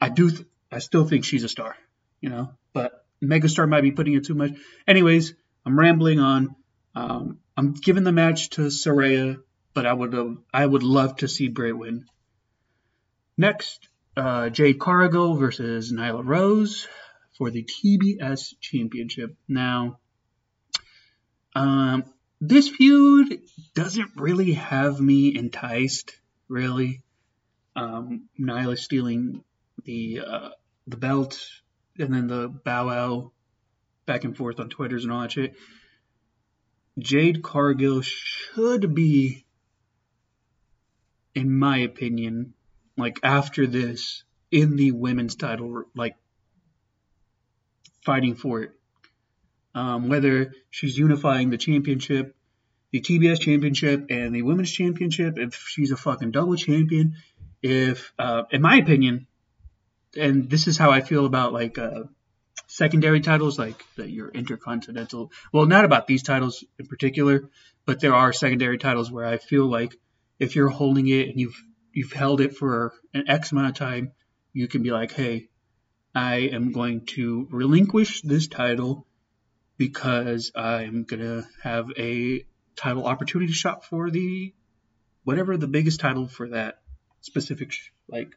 I 0.00 0.08
do 0.08 0.30
th- 0.30 0.46
I 0.70 0.78
still 0.78 1.04
think 1.04 1.24
she's 1.24 1.44
a 1.44 1.48
star, 1.48 1.76
you 2.20 2.28
know. 2.28 2.52
But 2.72 3.04
megastar 3.22 3.68
might 3.68 3.82
be 3.82 3.92
putting 3.92 4.14
it 4.14 4.24
too 4.24 4.34
much. 4.34 4.52
Anyways, 4.86 5.34
I'm 5.66 5.78
rambling 5.78 6.20
on. 6.20 6.54
Um, 6.94 7.38
I'm 7.56 7.72
giving 7.72 8.04
the 8.04 8.12
match 8.12 8.50
to 8.50 8.62
Soraya, 8.62 9.40
but 9.72 9.86
I 9.86 9.92
would 9.92 10.14
uh, 10.14 10.34
I 10.52 10.64
would 10.64 10.82
love 10.82 11.16
to 11.16 11.28
see 11.28 11.48
Bray 11.48 11.72
win. 11.72 12.06
Next, 13.36 13.88
uh, 14.16 14.48
Jade 14.50 14.78
Cargill 14.78 15.34
versus 15.34 15.92
Nyla 15.92 16.24
Rose 16.24 16.86
for 17.36 17.50
the 17.50 17.64
TBS 17.64 18.54
Championship. 18.60 19.34
Now, 19.48 19.98
um, 21.54 22.04
this 22.40 22.68
feud 22.68 23.40
doesn't 23.74 24.10
really 24.16 24.52
have 24.52 25.00
me 25.00 25.36
enticed, 25.36 26.18
really. 26.48 27.02
Um, 27.76 28.28
Nyla 28.38 28.78
stealing 28.78 29.42
the 29.84 30.20
uh, 30.26 30.48
the 30.86 30.96
belt 30.96 31.40
and 31.98 32.12
then 32.12 32.26
the 32.26 32.48
bow 32.48 32.86
wow 32.86 33.32
back 34.06 34.24
and 34.24 34.36
forth 34.36 34.60
on 34.60 34.68
Twitters 34.68 35.04
and 35.04 35.12
all 35.12 35.22
that 35.22 35.32
shit. 35.32 35.54
Jade 36.98 37.42
Cargill 37.42 38.02
should 38.02 38.94
be, 38.94 39.44
in 41.34 41.56
my 41.56 41.78
opinion, 41.78 42.54
like 42.96 43.18
after 43.22 43.66
this, 43.66 44.22
in 44.50 44.76
the 44.76 44.92
women's 44.92 45.34
title, 45.34 45.84
like 45.96 46.16
fighting 48.04 48.36
for 48.36 48.62
it. 48.62 48.72
Um, 49.74 50.08
whether 50.08 50.54
she's 50.70 50.96
unifying 50.96 51.50
the 51.50 51.58
championship, 51.58 52.36
the 52.92 53.00
TBS 53.00 53.40
championship, 53.40 54.06
and 54.10 54.34
the 54.34 54.42
women's 54.42 54.70
championship, 54.70 55.38
if 55.38 55.54
she's 55.54 55.90
a 55.90 55.96
fucking 55.96 56.30
double 56.30 56.54
champion, 56.54 57.16
if, 57.60 58.12
uh, 58.18 58.44
in 58.50 58.62
my 58.62 58.76
opinion, 58.76 59.26
and 60.16 60.48
this 60.48 60.68
is 60.68 60.78
how 60.78 60.90
I 60.90 61.00
feel 61.00 61.26
about 61.26 61.52
like 61.52 61.76
uh, 61.78 62.04
secondary 62.66 63.20
titles 63.20 63.58
like 63.58 63.82
your 63.96 64.28
intercontinental. 64.28 65.32
Well, 65.52 65.66
not 65.66 65.84
about 65.84 66.06
these 66.06 66.22
titles 66.22 66.64
in 66.78 66.86
particular, 66.86 67.48
but 67.84 68.00
there 68.00 68.14
are 68.14 68.32
secondary 68.32 68.78
titles 68.78 69.10
where 69.10 69.26
I 69.26 69.38
feel 69.38 69.66
like 69.66 69.96
if 70.38 70.56
you're 70.56 70.68
holding 70.68 71.08
it 71.08 71.28
and 71.28 71.40
you've 71.40 71.60
you've 71.92 72.12
held 72.12 72.40
it 72.40 72.56
for 72.56 72.92
an 73.12 73.24
X 73.28 73.52
amount 73.52 73.68
of 73.68 73.74
time, 73.74 74.12
you 74.52 74.68
can 74.68 74.82
be 74.82 74.90
like, 74.90 75.12
hey, 75.12 75.48
I 76.14 76.36
am 76.52 76.72
going 76.72 77.06
to 77.06 77.46
relinquish 77.50 78.22
this 78.22 78.48
title 78.48 79.06
because 79.76 80.52
I'm 80.54 81.04
gonna 81.04 81.46
have 81.62 81.90
a 81.98 82.44
title 82.76 83.06
opportunity 83.06 83.52
shot 83.52 83.84
for 83.84 84.10
the 84.10 84.54
whatever 85.24 85.56
the 85.56 85.68
biggest 85.68 86.00
title 86.00 86.28
for 86.28 86.48
that 86.50 86.80
specific 87.20 87.72
like 88.08 88.36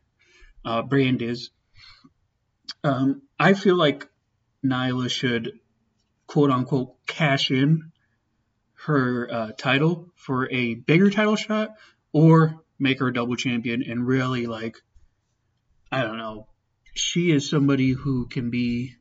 uh, 0.65 0.81
brand 0.81 1.21
is. 1.21 1.51
Um, 2.83 3.23
I 3.39 3.53
feel 3.53 3.75
like 3.75 4.07
Nyla 4.63 5.09
should 5.09 5.59
quote 6.25 6.51
unquote 6.51 6.95
cash 7.05 7.51
in 7.51 7.91
her 8.85 9.27
uh, 9.31 9.51
title 9.57 10.09
for 10.15 10.49
a 10.51 10.75
bigger 10.75 11.09
title 11.09 11.35
shot 11.35 11.75
or 12.11 12.63
make 12.79 12.99
her 12.99 13.07
a 13.07 13.13
double 13.13 13.35
champion 13.35 13.83
and 13.83 14.05
really 14.05 14.45
like 14.45 14.77
I 15.91 16.01
don't 16.01 16.17
know. 16.17 16.47
She 16.93 17.31
is 17.31 17.49
somebody 17.49 17.91
who 17.91 18.27
can 18.27 18.49
be 18.49 18.95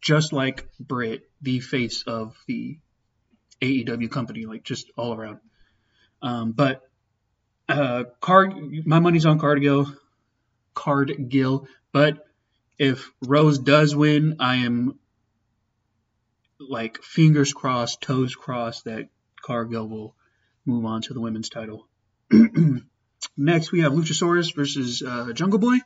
just 0.00 0.32
like 0.32 0.68
Britt, 0.78 1.28
the 1.42 1.60
face 1.60 2.04
of 2.06 2.36
the 2.46 2.78
AEW 3.60 4.10
company, 4.10 4.46
like 4.46 4.64
just 4.64 4.90
all 4.96 5.14
around. 5.14 5.40
Um, 6.22 6.52
but 6.52 6.82
uh, 7.68 8.04
card, 8.20 8.54
my 8.84 8.98
money's 8.98 9.26
on 9.26 9.38
Cargill, 9.38 9.92
Cargill. 10.74 11.66
But 11.92 12.26
if 12.78 13.10
Rose 13.26 13.58
does 13.58 13.94
win, 13.94 14.36
I 14.40 14.56
am 14.56 14.98
like 16.58 17.02
fingers 17.02 17.52
crossed, 17.52 18.00
toes 18.00 18.34
crossed 18.34 18.84
that 18.84 19.08
Cargill 19.42 19.88
will 19.88 20.14
move 20.66 20.84
on 20.84 21.02
to 21.02 21.14
the 21.14 21.20
women's 21.20 21.48
title. 21.48 21.86
Next, 23.36 23.72
we 23.72 23.80
have 23.80 23.92
Luchasaurus 23.92 24.54
versus 24.54 25.02
uh, 25.02 25.32
Jungle 25.32 25.58
Boy. 25.58 25.78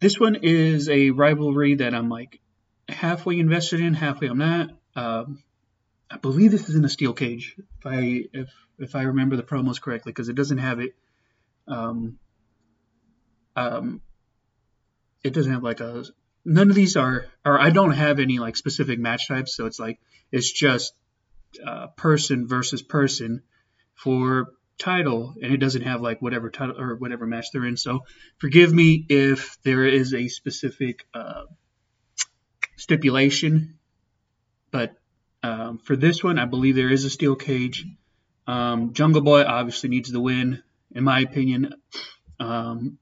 This 0.00 0.18
one 0.18 0.36
is 0.42 0.88
a 0.88 1.10
rivalry 1.10 1.76
that 1.76 1.94
I'm 1.94 2.08
like 2.08 2.40
halfway 2.88 3.38
invested 3.38 3.80
in, 3.80 3.94
halfway 3.94 4.28
I'm 4.28 4.38
not. 4.38 4.70
Um, 4.96 5.42
I 6.10 6.16
believe 6.16 6.50
this 6.50 6.68
is 6.68 6.76
in 6.76 6.84
a 6.84 6.88
steel 6.88 7.12
cage, 7.12 7.56
if 7.58 7.86
I 7.86 8.24
if 8.32 8.50
if 8.78 8.94
I 8.94 9.02
remember 9.02 9.36
the 9.36 9.42
promos 9.42 9.80
correctly, 9.80 10.12
because 10.12 10.28
it 10.28 10.36
doesn't 10.36 10.58
have 10.58 10.80
it. 10.80 10.94
Um, 11.66 12.18
um, 13.56 14.02
it 15.22 15.32
doesn't 15.32 15.52
have 15.52 15.62
like 15.62 15.80
a 15.80 16.04
none 16.44 16.68
of 16.68 16.76
these 16.76 16.96
are 16.96 17.26
or 17.44 17.60
I 17.60 17.70
don't 17.70 17.92
have 17.92 18.20
any 18.20 18.38
like 18.38 18.56
specific 18.56 18.98
match 18.98 19.28
types, 19.28 19.56
so 19.56 19.66
it's 19.66 19.78
like 19.78 19.98
it's 20.30 20.52
just 20.52 20.94
uh, 21.64 21.88
person 21.88 22.46
versus 22.46 22.82
person 22.82 23.42
for 23.94 24.52
title, 24.78 25.34
and 25.40 25.52
it 25.52 25.58
doesn't 25.58 25.82
have 25.82 26.00
like 26.00 26.20
whatever 26.20 26.50
title 26.50 26.80
or 26.80 26.96
whatever 26.96 27.26
match 27.26 27.46
they're 27.52 27.64
in. 27.64 27.76
So 27.76 28.04
forgive 28.38 28.72
me 28.72 29.06
if 29.08 29.56
there 29.62 29.84
is 29.84 30.12
a 30.12 30.28
specific 30.28 31.06
uh, 31.14 31.44
stipulation, 32.76 33.78
but 34.70 34.96
um, 35.42 35.78
for 35.78 35.96
this 35.96 36.24
one, 36.24 36.38
I 36.38 36.46
believe 36.46 36.74
there 36.74 36.90
is 36.90 37.04
a 37.04 37.10
steel 37.10 37.36
cage. 37.36 37.86
Um, 38.46 38.92
Jungle 38.92 39.20
Boy 39.22 39.44
obviously 39.44 39.90
needs 39.90 40.10
the 40.10 40.20
win, 40.20 40.62
in 40.94 41.04
my 41.04 41.20
opinion. 41.20 41.74
Um, 42.40 42.98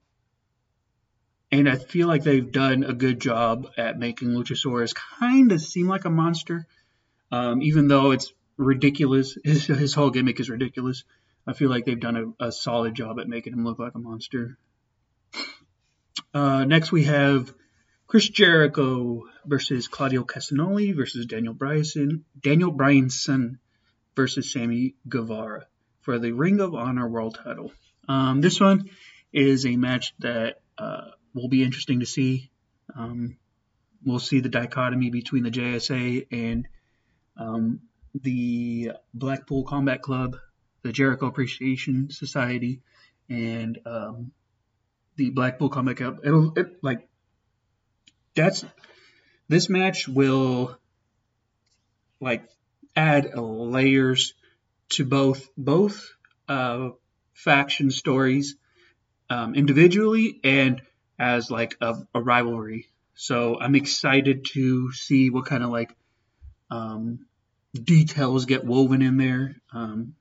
and 1.50 1.68
I 1.68 1.76
feel 1.76 2.08
like 2.08 2.24
they've 2.24 2.50
done 2.50 2.82
a 2.82 2.92
good 2.92 3.20
job 3.20 3.68
at 3.76 3.98
making 3.98 4.28
Luchasaurus 4.28 4.94
kind 4.94 5.52
of 5.52 5.60
seem 5.60 5.86
like 5.86 6.04
a 6.04 6.10
monster, 6.10 6.66
um, 7.30 7.62
even 7.62 7.88
though 7.88 8.10
it's 8.12 8.32
ridiculous. 8.56 9.36
His, 9.44 9.66
his 9.66 9.94
whole 9.94 10.10
gimmick 10.10 10.40
is 10.40 10.48
ridiculous. 10.48 11.04
I 11.46 11.52
feel 11.52 11.70
like 11.70 11.84
they've 11.84 11.98
done 11.98 12.34
a, 12.40 12.46
a 12.46 12.52
solid 12.52 12.94
job 12.94 13.18
at 13.18 13.28
making 13.28 13.52
him 13.52 13.64
look 13.64 13.78
like 13.78 13.94
a 13.94 13.98
monster. 13.98 14.56
Uh, 16.32 16.64
next, 16.64 16.92
we 16.92 17.04
have 17.04 17.52
Chris 18.12 18.28
Jericho 18.28 19.22
versus 19.46 19.88
Claudio 19.88 20.22
Castagnoli 20.22 20.94
versus 20.94 21.24
Daniel 21.24 21.54
Bryson, 21.54 22.26
Daniel 22.38 22.70
Bryanson 22.70 23.56
versus 24.14 24.52
Sammy 24.52 24.96
Guevara 25.08 25.64
for 26.02 26.18
the 26.18 26.32
Ring 26.32 26.60
of 26.60 26.74
Honor 26.74 27.08
World 27.08 27.38
Title. 27.42 27.72
Um, 28.06 28.42
this 28.42 28.60
one 28.60 28.90
is 29.32 29.64
a 29.64 29.76
match 29.76 30.12
that 30.18 30.60
uh, 30.76 31.12
will 31.32 31.48
be 31.48 31.64
interesting 31.64 32.00
to 32.00 32.06
see. 32.06 32.50
Um, 32.94 33.38
we'll 34.04 34.18
see 34.18 34.40
the 34.40 34.50
dichotomy 34.50 35.08
between 35.08 35.42
the 35.42 35.50
JSA 35.50 36.26
and 36.30 36.68
um, 37.38 37.80
the 38.14 38.92
Blackpool 39.14 39.64
Combat 39.64 40.02
Club, 40.02 40.36
the 40.82 40.92
Jericho 40.92 41.28
Appreciation 41.28 42.10
Society, 42.10 42.82
and 43.30 43.78
um, 43.86 44.32
the 45.16 45.30
Blackpool 45.30 45.70
Combat 45.70 45.96
Club. 45.96 46.18
It'll 46.24 46.52
it, 46.58 46.76
like 46.82 47.08
that's 48.34 48.64
this 49.48 49.68
match 49.68 50.08
will 50.08 50.76
like 52.20 52.48
add 52.94 53.34
layers 53.34 54.34
to 54.90 55.04
both 55.04 55.48
both 55.56 56.14
uh, 56.48 56.90
faction 57.34 57.90
stories 57.90 58.56
um, 59.30 59.54
individually 59.54 60.40
and 60.44 60.82
as 61.18 61.50
like 61.50 61.76
a, 61.80 61.94
a, 62.14 62.20
rivalry. 62.20 62.88
So 63.14 63.58
I'm 63.60 63.74
excited 63.74 64.46
to 64.52 64.92
see 64.92 65.30
what 65.30 65.46
kind 65.46 65.62
of 65.62 65.70
like 65.70 65.94
um, 66.70 67.26
details 67.72 68.46
get 68.46 68.64
woven 68.64 69.02
in 69.02 69.16
there. 69.16 69.56
Um, 69.72 70.14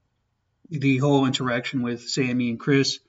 the 0.69 0.97
whole 0.97 1.25
interaction 1.25 1.81
with 1.81 2.07
Sammy 2.07 2.49
and 2.49 2.59
Chris, 2.59 2.99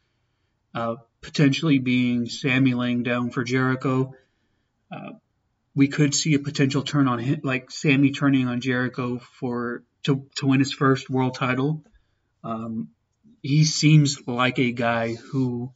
uh, 0.74 0.96
potentially 1.20 1.78
being 1.78 2.26
Sammy 2.26 2.74
laying 2.74 3.02
down 3.02 3.30
for 3.30 3.44
Jericho. 3.44 4.14
Uh, 4.92 5.12
we 5.74 5.88
could 5.88 6.14
see 6.14 6.34
a 6.34 6.38
potential 6.38 6.82
turn 6.82 7.08
on 7.08 7.18
him, 7.18 7.40
like 7.42 7.70
Sammy 7.70 8.12
turning 8.12 8.46
on 8.46 8.60
Jericho 8.60 9.18
for 9.18 9.82
to 10.04 10.26
to 10.36 10.46
win 10.46 10.60
his 10.60 10.72
first 10.72 11.08
world 11.08 11.34
title. 11.34 11.82
Um, 12.44 12.88
he 13.42 13.64
seems 13.64 14.26
like 14.26 14.58
a 14.58 14.72
guy 14.72 15.14
who 15.14 15.72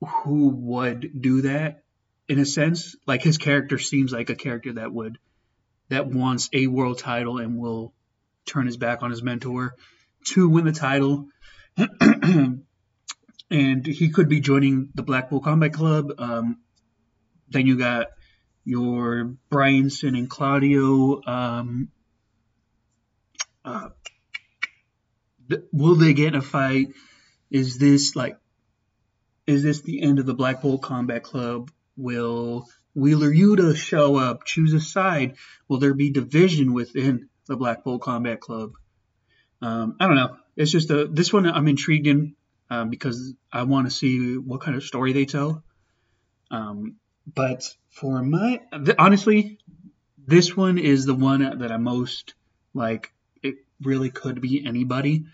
who 0.00 0.48
would 0.48 1.20
do 1.20 1.42
that 1.42 1.84
in 2.28 2.38
a 2.38 2.46
sense. 2.46 2.96
Like 3.06 3.22
his 3.22 3.38
character 3.38 3.78
seems 3.78 4.12
like 4.12 4.30
a 4.30 4.34
character 4.34 4.72
that 4.74 4.92
would 4.92 5.18
that 5.88 6.06
wants 6.06 6.48
a 6.52 6.66
world 6.66 6.98
title 6.98 7.38
and 7.38 7.58
will 7.58 7.92
turn 8.46 8.66
his 8.66 8.76
back 8.76 9.02
on 9.02 9.10
his 9.10 9.22
mentor 9.22 9.74
to 10.26 10.48
win 10.48 10.64
the 10.64 10.72
title. 10.72 11.28
and 13.50 13.86
he 13.86 14.08
could 14.10 14.28
be 14.28 14.40
joining 14.40 14.88
the 14.94 15.02
Blackpool 15.02 15.40
Combat 15.40 15.72
Club. 15.72 16.12
Um, 16.18 16.58
then 17.52 17.66
you 17.66 17.78
got 17.78 18.08
your 18.64 19.34
Bryanson 19.50 20.16
and 20.16 20.28
Claudio. 20.28 21.20
Um, 21.26 21.88
uh, 23.64 23.90
will 25.72 25.96
they 25.96 26.14
get 26.14 26.28
in 26.28 26.34
a 26.36 26.42
fight? 26.42 26.88
Is 27.50 27.78
this 27.78 28.16
like, 28.16 28.38
is 29.46 29.62
this 29.62 29.80
the 29.80 30.02
end 30.02 30.18
of 30.18 30.26
the 30.26 30.34
Blackpool 30.34 30.78
Combat 30.78 31.22
Club? 31.22 31.70
Will 31.96 32.66
Wheeler 32.94 33.30
Yuta 33.30 33.76
show 33.76 34.16
up, 34.16 34.44
choose 34.44 34.72
a 34.72 34.80
side? 34.80 35.36
Will 35.68 35.78
there 35.78 35.94
be 35.94 36.10
division 36.10 36.72
within 36.72 37.28
the 37.46 37.56
Blackpool 37.56 37.98
Combat 37.98 38.40
Club? 38.40 38.72
Um, 39.60 39.96
I 40.00 40.06
don't 40.06 40.16
know. 40.16 40.36
It's 40.56 40.70
just 40.70 40.90
a 40.90 41.06
this 41.06 41.32
one 41.32 41.46
I'm 41.46 41.68
intrigued 41.68 42.06
in 42.06 42.34
um, 42.70 42.90
because 42.90 43.34
I 43.52 43.62
want 43.64 43.86
to 43.86 43.90
see 43.90 44.36
what 44.36 44.60
kind 44.60 44.76
of 44.76 44.82
story 44.82 45.12
they 45.12 45.24
tell. 45.24 45.62
Um, 46.50 46.96
but 47.26 47.64
for 47.90 48.22
my 48.22 48.60
honestly, 48.98 49.58
this 50.26 50.56
one 50.56 50.78
is 50.78 51.04
the 51.04 51.14
one 51.14 51.58
that 51.58 51.70
I'm 51.70 51.82
most 51.82 52.34
like. 52.74 53.12
It 53.42 53.56
really 53.80 54.10
could 54.10 54.40
be 54.40 54.64
anybody, 54.64 55.26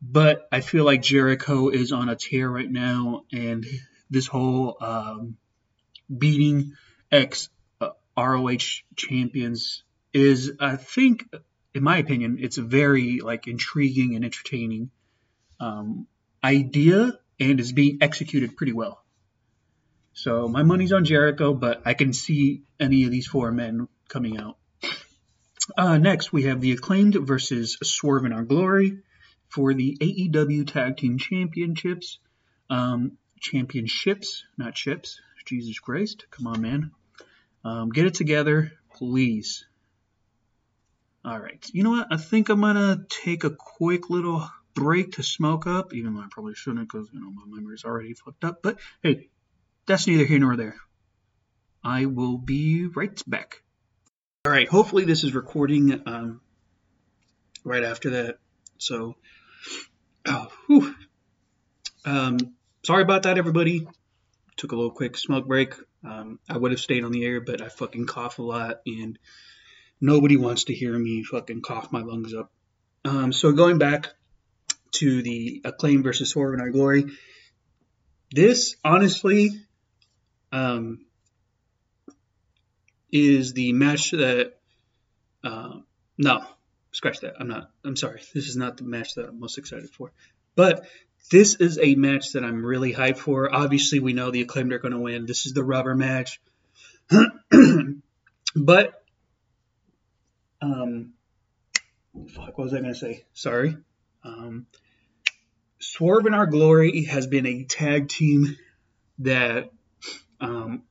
but 0.00 0.48
I 0.52 0.60
feel 0.60 0.84
like 0.84 1.02
Jericho 1.02 1.68
is 1.68 1.92
on 1.92 2.08
a 2.08 2.16
tear 2.16 2.48
right 2.50 2.70
now, 2.70 3.24
and 3.32 3.66
this 4.10 4.26
whole 4.26 4.76
um, 4.80 5.36
beating 6.16 6.74
ex 7.10 7.48
uh, 7.80 7.90
ROH 8.16 8.82
champions 8.96 9.82
is, 10.12 10.52
I 10.60 10.76
think, 10.76 11.24
in 11.74 11.82
my 11.82 11.98
opinion, 11.98 12.38
it's 12.40 12.58
a 12.58 12.62
very 12.62 13.20
like 13.20 13.46
intriguing 13.46 14.14
and 14.14 14.24
entertaining 14.24 14.90
um, 15.60 16.06
idea, 16.42 17.18
and 17.40 17.60
is 17.60 17.72
being 17.72 17.98
executed 18.00 18.56
pretty 18.56 18.72
well. 18.72 19.02
So 20.18 20.48
my 20.48 20.64
money's 20.64 20.92
on 20.92 21.04
Jericho, 21.04 21.54
but 21.54 21.82
I 21.84 21.94
can 21.94 22.12
see 22.12 22.62
any 22.80 23.04
of 23.04 23.12
these 23.12 23.28
four 23.28 23.52
men 23.52 23.86
coming 24.08 24.36
out. 24.36 24.56
Uh, 25.76 25.98
next, 25.98 26.32
we 26.32 26.42
have 26.42 26.60
the 26.60 26.72
acclaimed 26.72 27.14
versus 27.14 27.78
Swerve 27.84 28.24
in 28.24 28.32
Our 28.32 28.42
Glory 28.42 28.98
for 29.48 29.74
the 29.74 29.96
AEW 30.00 30.66
Tag 30.66 30.96
Team 30.96 31.18
Championships. 31.18 32.18
Um, 32.68 33.12
championships, 33.38 34.42
not 34.56 34.76
ships. 34.76 35.20
Jesus 35.46 35.78
Christ. 35.78 36.26
Come 36.32 36.48
on, 36.48 36.62
man. 36.62 36.90
Um, 37.64 37.90
get 37.90 38.06
it 38.06 38.14
together, 38.14 38.72
please. 38.96 39.66
All 41.24 41.38
right. 41.38 41.64
You 41.72 41.84
know 41.84 41.90
what? 41.90 42.08
I 42.10 42.16
think 42.16 42.48
I'm 42.48 42.60
going 42.60 42.74
to 42.74 43.04
take 43.08 43.44
a 43.44 43.50
quick 43.50 44.10
little 44.10 44.50
break 44.74 45.12
to 45.12 45.22
smoke 45.22 45.68
up, 45.68 45.94
even 45.94 46.14
though 46.14 46.22
I 46.22 46.26
probably 46.28 46.54
shouldn't 46.54 46.90
because, 46.90 47.08
you 47.12 47.20
know, 47.20 47.30
my 47.30 47.44
memory's 47.46 47.84
already 47.84 48.14
fucked 48.14 48.42
up. 48.42 48.64
But 48.64 48.78
hey, 49.00 49.28
that's 49.88 50.06
neither 50.06 50.24
here 50.24 50.38
nor 50.38 50.56
there. 50.56 50.76
I 51.82 52.04
will 52.06 52.36
be 52.36 52.86
right 52.86 53.20
back. 53.26 53.62
All 54.44 54.52
right, 54.52 54.68
hopefully 54.68 55.04
this 55.04 55.24
is 55.24 55.34
recording 55.34 56.02
um, 56.06 56.40
right 57.64 57.82
after 57.82 58.10
that. 58.10 58.38
So, 58.76 59.16
oh. 60.26 60.94
Um, 62.04 62.38
sorry 62.84 63.02
about 63.02 63.24
that, 63.24 63.38
everybody. 63.38 63.88
Took 64.56 64.72
a 64.72 64.76
little 64.76 64.90
quick 64.90 65.16
smoke 65.16 65.46
break. 65.46 65.74
Um, 66.04 66.38
I 66.48 66.56
would 66.56 66.70
have 66.70 66.80
stayed 66.80 67.04
on 67.04 67.12
the 67.12 67.24
air, 67.24 67.40
but 67.40 67.60
I 67.60 67.68
fucking 67.68 68.06
cough 68.06 68.38
a 68.38 68.42
lot, 68.42 68.80
and 68.86 69.18
nobody 70.00 70.36
wants 70.36 70.64
to 70.64 70.74
hear 70.74 70.96
me 70.96 71.24
fucking 71.24 71.62
cough 71.62 71.90
my 71.92 72.02
lungs 72.02 72.34
up. 72.34 72.52
Um, 73.04 73.32
so 73.32 73.52
going 73.52 73.78
back 73.78 74.08
to 74.92 75.22
the 75.22 75.62
acclaim 75.64 76.02
versus 76.02 76.30
Swerve 76.30 76.54
in 76.54 76.60
Our 76.60 76.70
Glory, 76.70 77.06
this 78.30 78.76
honestly 78.84 79.50
um, 80.52 81.04
is 83.10 83.52
the 83.52 83.72
match 83.72 84.10
that. 84.12 84.54
Uh, 85.42 85.80
no, 86.16 86.44
scratch 86.92 87.20
that. 87.20 87.34
I'm 87.38 87.48
not. 87.48 87.70
I'm 87.84 87.96
sorry. 87.96 88.20
This 88.34 88.48
is 88.48 88.56
not 88.56 88.76
the 88.76 88.84
match 88.84 89.14
that 89.14 89.28
I'm 89.28 89.40
most 89.40 89.58
excited 89.58 89.90
for. 89.90 90.12
But 90.56 90.86
this 91.30 91.56
is 91.56 91.78
a 91.80 91.94
match 91.94 92.32
that 92.32 92.44
I'm 92.44 92.64
really 92.64 92.92
hyped 92.92 93.18
for. 93.18 93.54
Obviously, 93.54 94.00
we 94.00 94.12
know 94.12 94.30
the 94.30 94.42
acclaimed 94.42 94.72
are 94.72 94.78
going 94.78 94.92
to 94.92 94.98
win. 94.98 95.26
This 95.26 95.46
is 95.46 95.52
the 95.52 95.64
rubber 95.64 95.94
match. 95.94 96.40
but, 98.56 99.02
um, 100.60 101.12
fuck, 102.30 102.58
what 102.58 102.64
was 102.64 102.74
I 102.74 102.80
going 102.80 102.92
to 102.92 102.98
say? 102.98 103.24
Sorry. 103.34 103.76
Um, 104.24 104.66
Swerve 105.78 106.26
in 106.26 106.34
Our 106.34 106.46
Glory 106.46 107.04
has 107.04 107.26
been 107.26 107.46
a 107.46 107.64
tag 107.64 108.08
team 108.08 108.56
that 109.20 109.70
um, 110.40 110.82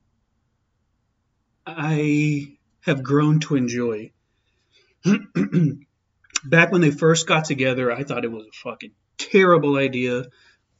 I 1.66 2.56
have 2.80 3.02
grown 3.02 3.40
to 3.40 3.56
enjoy. 3.56 4.12
Back 6.44 6.72
when 6.72 6.80
they 6.80 6.90
first 6.90 7.26
got 7.26 7.44
together, 7.44 7.92
I 7.92 8.04
thought 8.04 8.24
it 8.24 8.32
was 8.32 8.46
a 8.46 8.52
fucking 8.62 8.92
terrible 9.16 9.76
idea 9.76 10.24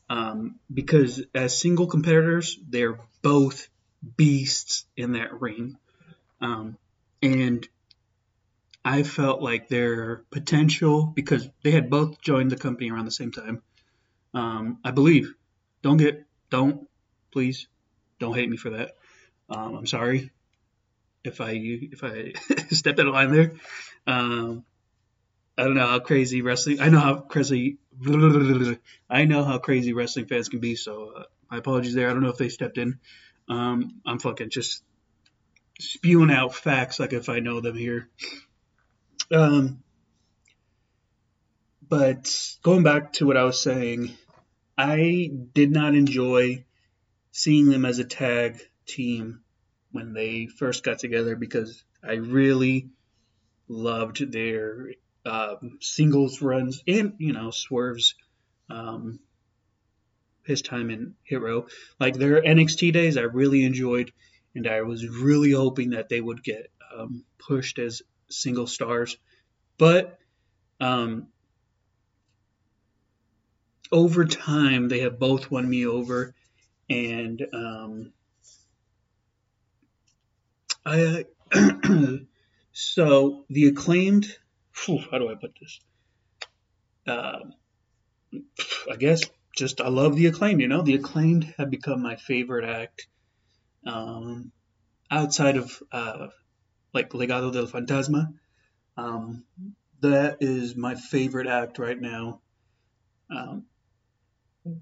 um, 0.08 0.56
because 0.72 1.22
as 1.34 1.58
single 1.58 1.86
competitors, 1.86 2.58
they're 2.68 2.98
both 3.22 3.68
beasts 4.16 4.86
in 4.96 5.12
that 5.12 5.40
ring. 5.40 5.76
Um, 6.40 6.78
and 7.22 7.68
I 8.84 9.02
felt 9.02 9.42
like 9.42 9.68
their 9.68 10.24
potential, 10.30 11.06
because 11.06 11.48
they 11.62 11.72
had 11.72 11.90
both 11.90 12.20
joined 12.22 12.50
the 12.50 12.56
company 12.56 12.90
around 12.90 13.04
the 13.04 13.10
same 13.10 13.32
time, 13.32 13.62
um, 14.32 14.78
I 14.84 14.92
believe. 14.92 15.34
Don't 15.82 15.98
get, 15.98 16.24
don't, 16.48 16.88
please, 17.32 17.66
don't 18.18 18.34
hate 18.34 18.48
me 18.48 18.56
for 18.56 18.70
that. 18.70 18.92
Um, 19.48 19.76
I'm 19.76 19.86
sorry 19.86 20.30
if 21.24 21.40
I 21.40 21.52
if 21.54 22.04
I 22.04 22.32
stepped 22.74 22.98
out 23.00 23.06
of 23.06 23.14
line 23.14 23.32
there. 23.32 23.52
Um, 24.06 24.64
I 25.56 25.64
don't 25.64 25.74
know 25.74 25.86
how 25.86 25.98
crazy 25.98 26.42
wrestling. 26.42 26.80
I 26.80 26.88
know 26.88 27.00
how 27.00 27.16
crazy. 27.16 27.78
I 29.10 29.24
know 29.24 29.44
how 29.44 29.58
crazy 29.58 29.92
wrestling 29.92 30.26
fans 30.26 30.48
can 30.48 30.60
be. 30.60 30.76
So 30.76 31.12
uh, 31.16 31.22
my 31.50 31.58
apologies 31.58 31.94
there. 31.94 32.08
I 32.08 32.12
don't 32.12 32.22
know 32.22 32.28
if 32.28 32.38
they 32.38 32.48
stepped 32.48 32.78
in. 32.78 33.00
Um, 33.48 34.00
I'm 34.06 34.18
fucking 34.18 34.50
just 34.50 34.82
spewing 35.80 36.30
out 36.30 36.54
facts 36.54 37.00
like 37.00 37.12
if 37.12 37.28
I 37.28 37.40
know 37.40 37.60
them 37.60 37.76
here. 37.76 38.08
Um, 39.32 39.82
but 41.88 42.56
going 42.62 42.82
back 42.82 43.14
to 43.14 43.26
what 43.26 43.36
I 43.36 43.44
was 43.44 43.60
saying, 43.60 44.16
I 44.76 45.30
did 45.54 45.72
not 45.72 45.94
enjoy 45.94 46.64
seeing 47.38 47.66
them 47.66 47.84
as 47.84 47.98
a 47.98 48.04
tag 48.04 48.58
team 48.86 49.40
when 49.92 50.12
they 50.12 50.46
first 50.46 50.84
got 50.84 50.98
together 50.98 51.36
because 51.36 51.84
I 52.02 52.14
really 52.14 52.88
loved 53.68 54.32
their 54.32 54.92
um, 55.24 55.78
singles 55.80 56.40
runs 56.40 56.82
and 56.86 57.14
you 57.18 57.32
know 57.32 57.50
Swerve's 57.50 58.14
um, 58.70 59.20
his 60.44 60.62
time 60.62 60.90
in 60.90 61.14
Hit 61.24 61.40
Row. 61.40 61.66
Like 62.00 62.14
their 62.14 62.42
NXT 62.42 62.92
days, 62.92 63.16
I 63.16 63.22
really 63.22 63.64
enjoyed, 63.64 64.12
and 64.54 64.66
I 64.66 64.82
was 64.82 65.06
really 65.06 65.52
hoping 65.52 65.90
that 65.90 66.08
they 66.08 66.20
would 66.20 66.42
get 66.42 66.70
um, 66.96 67.24
pushed 67.38 67.78
as 67.78 68.02
single 68.30 68.66
stars 68.66 69.16
but 69.78 70.18
um, 70.80 71.28
over 73.90 74.24
time 74.24 74.88
they 74.88 75.00
have 75.00 75.18
both 75.18 75.50
won 75.50 75.68
me 75.68 75.86
over, 75.86 76.34
and 76.90 77.46
um, 77.52 78.12
I 80.84 81.24
so 82.72 83.44
the 83.50 83.68
acclaimed. 83.68 84.26
Whew, 84.84 85.00
how 85.10 85.18
do 85.18 85.28
I 85.28 85.34
put 85.34 85.52
this? 85.60 85.80
Uh, 87.06 87.38
I 88.90 88.96
guess 88.96 89.22
just 89.56 89.80
I 89.80 89.88
love 89.88 90.16
the 90.16 90.26
acclaimed. 90.26 90.60
You 90.60 90.68
know, 90.68 90.82
the 90.82 90.94
acclaimed 90.94 91.54
have 91.58 91.70
become 91.70 92.02
my 92.02 92.16
favorite 92.16 92.64
act. 92.64 93.06
Um, 93.86 94.52
outside 95.10 95.56
of 95.56 95.82
uh, 95.92 96.28
like 96.92 97.10
Legado 97.10 97.52
del 97.52 97.66
Fantasma, 97.66 98.32
um, 98.96 99.44
that 100.00 100.38
is 100.40 100.76
my 100.76 100.94
favorite 100.94 101.46
act 101.46 101.78
right 101.78 102.00
now. 102.00 102.40
Um, 103.30 103.64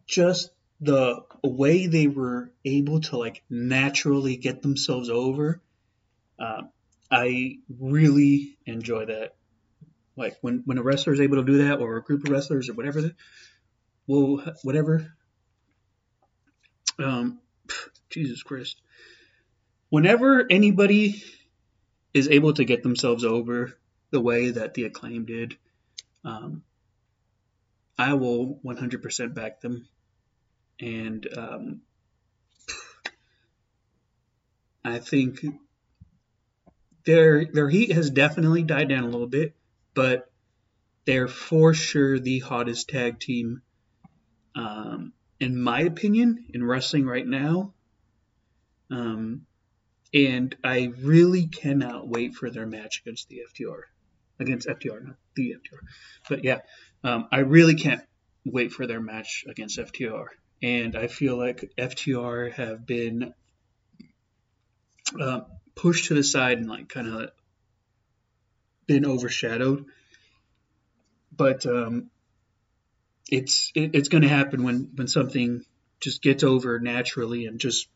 just 0.07 0.51
the 0.81 1.23
way 1.43 1.87
they 1.87 2.07
were 2.07 2.51
able 2.65 3.01
to 3.01 3.17
like 3.17 3.43
naturally 3.49 4.37
get 4.37 4.63
themselves 4.63 5.09
over, 5.09 5.61
uh, 6.39 6.63
I 7.11 7.59
really 7.69 8.59
enjoy 8.67 9.07
that. 9.07 9.35
Like 10.17 10.37
when 10.41 10.63
when 10.65 10.79
a 10.79 10.83
wrestler 10.83 11.13
is 11.13 11.21
able 11.21 11.37
to 11.37 11.45
do 11.45 11.69
that, 11.69 11.81
or 11.81 11.97
a 11.97 12.03
group 12.03 12.25
of 12.25 12.31
wrestlers, 12.31 12.69
or 12.69 12.75
whatever, 12.75 13.13
well, 14.07 14.43
whatever. 14.63 15.13
Um, 16.99 17.41
Jesus 18.11 18.43
Christ. 18.43 18.81
Whenever 19.89 20.47
anybody 20.51 21.23
is 22.13 22.29
able 22.29 22.55
to 22.55 22.65
get 22.65 22.83
themselves 22.83 23.25
over 23.25 23.79
the 24.11 24.21
way 24.21 24.51
that 24.51 24.75
the 24.75 24.85
acclaim 24.85 25.27
did, 25.27 25.57
um, 26.25 26.63
I 27.99 28.15
will 28.15 28.59
100% 28.65 29.35
back 29.35 29.61
them. 29.61 29.87
And 30.81 31.27
um, 31.37 31.81
I 34.85 34.99
think 34.99 35.45
their 37.05 37.45
their 37.47 37.69
heat 37.69 37.93
has 37.93 38.11
definitely 38.11 38.63
died 38.63 38.89
down 38.89 39.05
a 39.05 39.09
little 39.09 39.27
bit, 39.27 39.55
but 39.95 40.31
they're 41.07 41.29
for 41.29 41.73
sure 41.73 42.19
the 42.19 42.41
hottest 42.41 42.89
tag 42.89 43.19
team, 43.19 43.63
um, 44.55 45.13
in 45.41 45.61
my 45.61 45.81
opinion, 45.81 46.47
in 46.53 46.63
wrestling 46.63 47.07
right 47.07 47.27
now. 47.27 47.73
Um, 48.91 49.47
and 50.13 50.55
I 50.63 50.93
really 51.01 51.47
cannot 51.47 52.09
wait 52.09 52.35
for 52.35 52.51
their 52.51 52.67
match 52.67 53.03
against 53.05 53.29
the 53.29 53.41
FTR, 53.53 53.83
against 54.39 54.69
FTR, 54.69 55.05
not 55.05 55.17
the 55.35 55.55
FTR, 55.55 55.81
but 56.29 56.45
yeah, 56.45 56.61
um, 57.03 57.29
I 57.33 57.39
really 57.41 57.75
can't 57.75 58.03
wait 58.45 58.73
for 58.73 58.87
their 58.87 59.01
match 59.01 59.45
against 59.49 59.79
FTR. 59.79 60.27
And 60.63 60.97
I 60.97 61.07
feel 61.07 61.37
like 61.37 61.73
FTR 61.77 62.53
have 62.53 62.87
been 62.87 63.35
uh, 65.21 65.41
pushed 65.75 66.07
to 66.07 66.15
the 66.15 66.25
side 66.25 66.59
and 66.59 66.69
like 66.69 66.89
kind 66.89 67.09
of 67.09 67.31
been 68.87 69.07
overshadowed. 69.07 69.87
But 71.37 71.67
um, 71.67 72.11
it's 73.31 73.71
it, 73.75 73.91
it's 73.95 74.09
going 74.09 74.23
to 74.23 74.29
happen 74.29 74.63
when 74.63 74.91
when 74.95 75.09
something 75.09 75.65
just 76.01 76.23
gets 76.23 76.43
over 76.43 76.79
naturally 76.79 77.47
and 77.47 77.59
just 77.59 77.89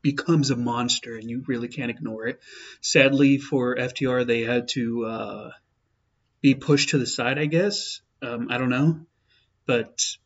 becomes 0.00 0.50
a 0.50 0.56
monster 0.56 1.16
and 1.16 1.30
you 1.30 1.44
really 1.46 1.68
can't 1.68 1.90
ignore 1.90 2.26
it. 2.26 2.40
Sadly 2.80 3.38
for 3.38 3.76
FTR, 3.76 4.26
they 4.26 4.42
had 4.42 4.68
to 4.68 5.06
uh, 5.06 5.50
be 6.40 6.54
pushed 6.54 6.90
to 6.90 6.98
the 6.98 7.06
side, 7.06 7.38
I 7.38 7.46
guess. 7.46 8.00
Um, 8.20 8.48
I 8.50 8.58
don't 8.58 8.68
know, 8.68 9.00
but 9.66 10.16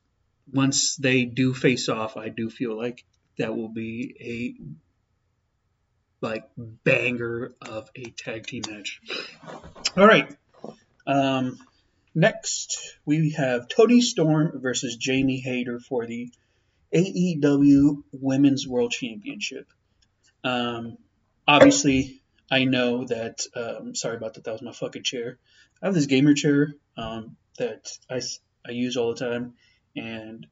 once 0.53 0.97
they 0.97 1.25
do 1.25 1.55
face 1.55 1.89
off, 1.89 2.17
I 2.17 2.29
do 2.29 2.51
feel 2.51 2.77
like 2.77 3.05
that 3.39 3.57
will 3.57 3.69
be 3.69 4.17
a 4.21 4.77
like 6.27 6.49
banger 6.57 7.55
of 7.61 7.91
a 7.95 8.05
tag 8.05 8.47
team 8.47 8.63
match. 8.69 9.01
All 9.97 10.07
right. 10.07 10.35
Um, 11.07 11.59
next, 12.15 12.97
we 13.05 13.31
have 13.31 13.69
Toni 13.69 14.01
Storm 14.01 14.61
versus 14.61 14.97
Jamie 14.97 15.41
Hayter 15.41 15.79
for 15.79 16.07
the 16.07 16.31
AEW 16.95 18.03
Women's 18.13 18.67
World 18.67 18.93
Championship. 18.93 19.69
Um, 20.43 20.99
obviously, 21.47 22.23
I 22.51 22.65
know 22.65 23.05
that. 23.05 23.47
Um, 23.55 23.95
sorry 23.95 24.17
about 24.17 24.35
that. 24.35 24.45
That 24.45 24.53
was 24.53 24.63
my 24.63 24.73
fucking 24.73 25.03
chair. 25.03 25.39
I 25.83 25.87
have 25.87 25.95
this 25.95 26.07
gamer 26.07 26.35
chair 26.35 26.75
um, 26.97 27.37
that 27.59 27.91
I, 28.09 28.21
I 28.67 28.73
use 28.73 28.97
all 28.97 29.15
the 29.15 29.21
time, 29.21 29.55
and 29.97 30.47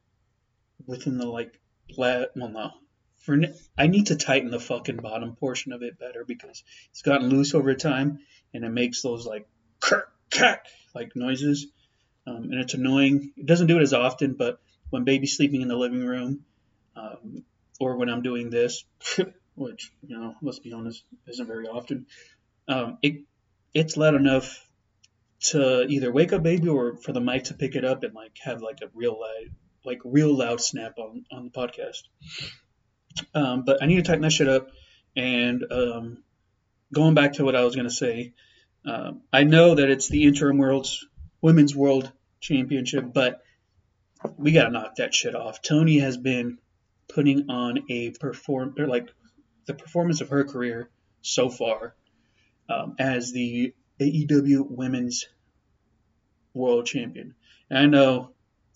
within 0.85 1.17
the 1.17 1.27
like, 1.27 1.59
la- 1.97 2.25
well, 2.35 2.49
no, 2.49 2.71
for 3.21 3.37
I 3.77 3.87
need 3.87 4.07
to 4.07 4.15
tighten 4.15 4.51
the 4.51 4.59
fucking 4.59 4.97
bottom 4.97 5.35
portion 5.35 5.73
of 5.73 5.81
it 5.81 5.99
better 5.99 6.23
because 6.25 6.63
it's 6.91 7.01
gotten 7.01 7.29
loose 7.29 7.53
over 7.53 7.73
time, 7.75 8.19
and 8.53 8.63
it 8.63 8.69
makes 8.69 9.01
those 9.01 9.25
like 9.25 9.47
crack 9.79 10.65
like 10.93 11.15
noises, 11.15 11.67
um, 12.27 12.43
and 12.51 12.55
it's 12.55 12.73
annoying. 12.73 13.31
It 13.37 13.45
doesn't 13.45 13.67
do 13.67 13.77
it 13.77 13.83
as 13.83 13.93
often, 13.93 14.33
but 14.33 14.59
when 14.89 15.03
baby's 15.03 15.35
sleeping 15.35 15.61
in 15.61 15.67
the 15.67 15.75
living 15.75 16.05
room, 16.05 16.45
um, 16.95 17.43
or 17.79 17.97
when 17.97 18.09
I'm 18.09 18.21
doing 18.21 18.49
this, 18.49 18.85
which 19.55 19.91
you 20.07 20.17
know, 20.17 20.35
let's 20.41 20.59
be 20.59 20.73
honest, 20.73 21.03
isn't 21.27 21.47
very 21.47 21.67
often. 21.67 22.05
Um, 22.67 22.97
it 23.01 23.23
it's 23.73 23.97
loud 23.97 24.15
enough 24.15 24.65
to 25.39 25.85
either 25.87 26.11
wake 26.11 26.33
up 26.33 26.43
baby 26.43 26.67
or 26.67 26.97
for 26.97 27.13
the 27.13 27.21
mic 27.21 27.45
to 27.45 27.53
pick 27.53 27.75
it 27.75 27.85
up 27.85 28.03
and 28.03 28.13
like 28.13 28.37
have 28.43 28.61
like 28.61 28.79
a 28.81 28.89
real 28.93 29.19
loud, 29.19 29.53
like 29.83 29.99
real 30.03 30.35
loud 30.35 30.61
snap 30.61 30.97
on 30.97 31.25
on 31.31 31.45
the 31.45 31.51
podcast. 31.51 32.03
Um, 33.33 33.63
but 33.63 33.81
I 33.81 33.85
need 33.85 33.97
to 33.97 34.03
tighten 34.03 34.21
that 34.21 34.31
shit 34.31 34.47
up. 34.47 34.69
And 35.15 35.63
um, 35.71 36.23
going 36.93 37.13
back 37.13 37.33
to 37.33 37.45
what 37.45 37.55
I 37.55 37.63
was 37.63 37.75
gonna 37.75 37.89
say, 37.89 38.33
uh, 38.85 39.13
I 39.31 39.43
know 39.43 39.75
that 39.75 39.89
it's 39.89 40.09
the 40.09 40.23
interim 40.23 40.57
world's 40.57 41.05
women's 41.41 41.75
world 41.75 42.11
championship, 42.39 43.13
but 43.13 43.41
we 44.37 44.51
gotta 44.51 44.71
knock 44.71 44.95
that 44.95 45.13
shit 45.13 45.35
off. 45.35 45.61
Toni 45.61 45.99
has 45.99 46.17
been 46.17 46.57
putting 47.07 47.49
on 47.49 47.83
a 47.89 48.11
perform 48.11 48.75
or 48.77 48.87
like 48.87 49.09
the 49.65 49.73
performance 49.73 50.21
of 50.21 50.29
her 50.29 50.43
career 50.43 50.89
so 51.21 51.49
far 51.49 51.95
um, 52.69 52.95
as 52.99 53.31
the 53.31 53.73
AEW 53.99 54.69
Women's 54.69 55.27
World 56.53 56.85
Champion. 56.85 57.35
And 57.69 57.79
I 57.79 57.85
know 57.85 58.31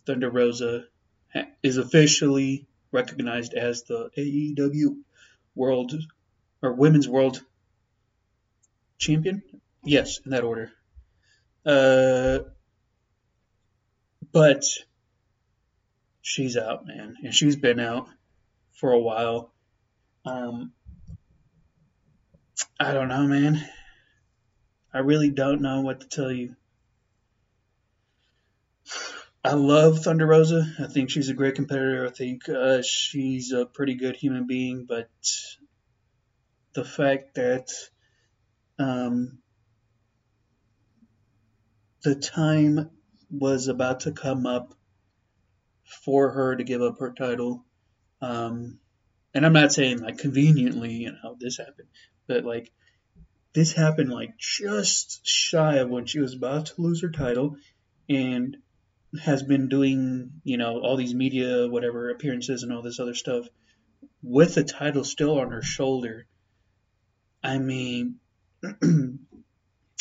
Thunder 0.05 0.29
Rosa 0.29 0.85
is 1.61 1.77
officially 1.77 2.67
recognized 2.91 3.53
as 3.53 3.83
the 3.83 4.09
AEW 4.17 4.97
World 5.55 5.93
or 6.61 6.73
Women's 6.73 7.07
World 7.07 7.43
Champion. 8.97 9.43
Yes, 9.83 10.19
in 10.25 10.31
that 10.31 10.43
order. 10.43 10.71
Uh, 11.65 12.39
but 14.31 14.63
she's 16.21 16.57
out, 16.57 16.85
man, 16.85 17.15
and 17.23 17.33
she's 17.33 17.55
been 17.55 17.79
out 17.79 18.07
for 18.73 18.91
a 18.91 18.99
while. 18.99 19.53
Um, 20.25 20.73
I 22.79 22.93
don't 22.93 23.07
know, 23.07 23.27
man. 23.27 23.63
I 24.93 24.99
really 24.99 25.29
don't 25.29 25.61
know 25.61 25.81
what 25.81 26.01
to 26.01 26.07
tell 26.07 26.31
you. 26.31 26.55
I 29.43 29.53
love 29.53 29.99
Thunder 29.99 30.25
Rosa. 30.25 30.65
I 30.79 30.87
think 30.87 31.09
she's 31.09 31.29
a 31.29 31.33
great 31.33 31.55
competitor. 31.55 32.05
I 32.05 32.09
think 32.09 32.49
uh, 32.49 32.81
she's 32.81 33.51
a 33.51 33.65
pretty 33.65 33.95
good 33.95 34.15
human 34.15 34.47
being, 34.47 34.85
but 34.87 35.09
the 36.73 36.83
fact 36.83 37.35
that 37.35 37.69
um, 38.77 39.39
the 42.03 42.15
time 42.15 42.89
was 43.31 43.67
about 43.67 44.01
to 44.01 44.11
come 44.11 44.45
up 44.45 44.73
for 46.03 46.31
her 46.31 46.55
to 46.55 46.63
give 46.63 46.81
up 46.81 46.99
her 46.99 47.11
title. 47.11 47.65
Um, 48.21 48.79
and 49.33 49.45
I'm 49.45 49.53
not 49.53 49.71
saying 49.71 49.99
like 49.99 50.17
conveniently, 50.17 50.93
you 50.93 51.11
know, 51.11 51.35
this 51.39 51.57
happened, 51.57 51.87
but 52.27 52.43
like 52.43 52.71
this 53.59 53.73
happened 53.73 54.09
like 54.09 54.37
just 54.37 55.19
shy 55.27 55.79
of 55.79 55.89
when 55.89 56.05
she 56.05 56.21
was 56.21 56.33
about 56.33 56.67
to 56.67 56.81
lose 56.81 57.01
her 57.01 57.11
title 57.11 57.57
and 58.07 58.55
has 59.21 59.43
been 59.43 59.67
doing, 59.67 60.31
you 60.45 60.55
know, 60.55 60.79
all 60.79 60.95
these 60.95 61.13
media, 61.13 61.67
whatever 61.67 62.09
appearances 62.09 62.63
and 62.63 62.71
all 62.71 62.81
this 62.81 63.01
other 63.01 63.13
stuff 63.13 63.45
with 64.23 64.55
the 64.55 64.63
title 64.63 65.03
still 65.03 65.37
on 65.37 65.51
her 65.51 65.61
shoulder. 65.61 66.25
I 67.43 67.57
mean, 67.57 68.21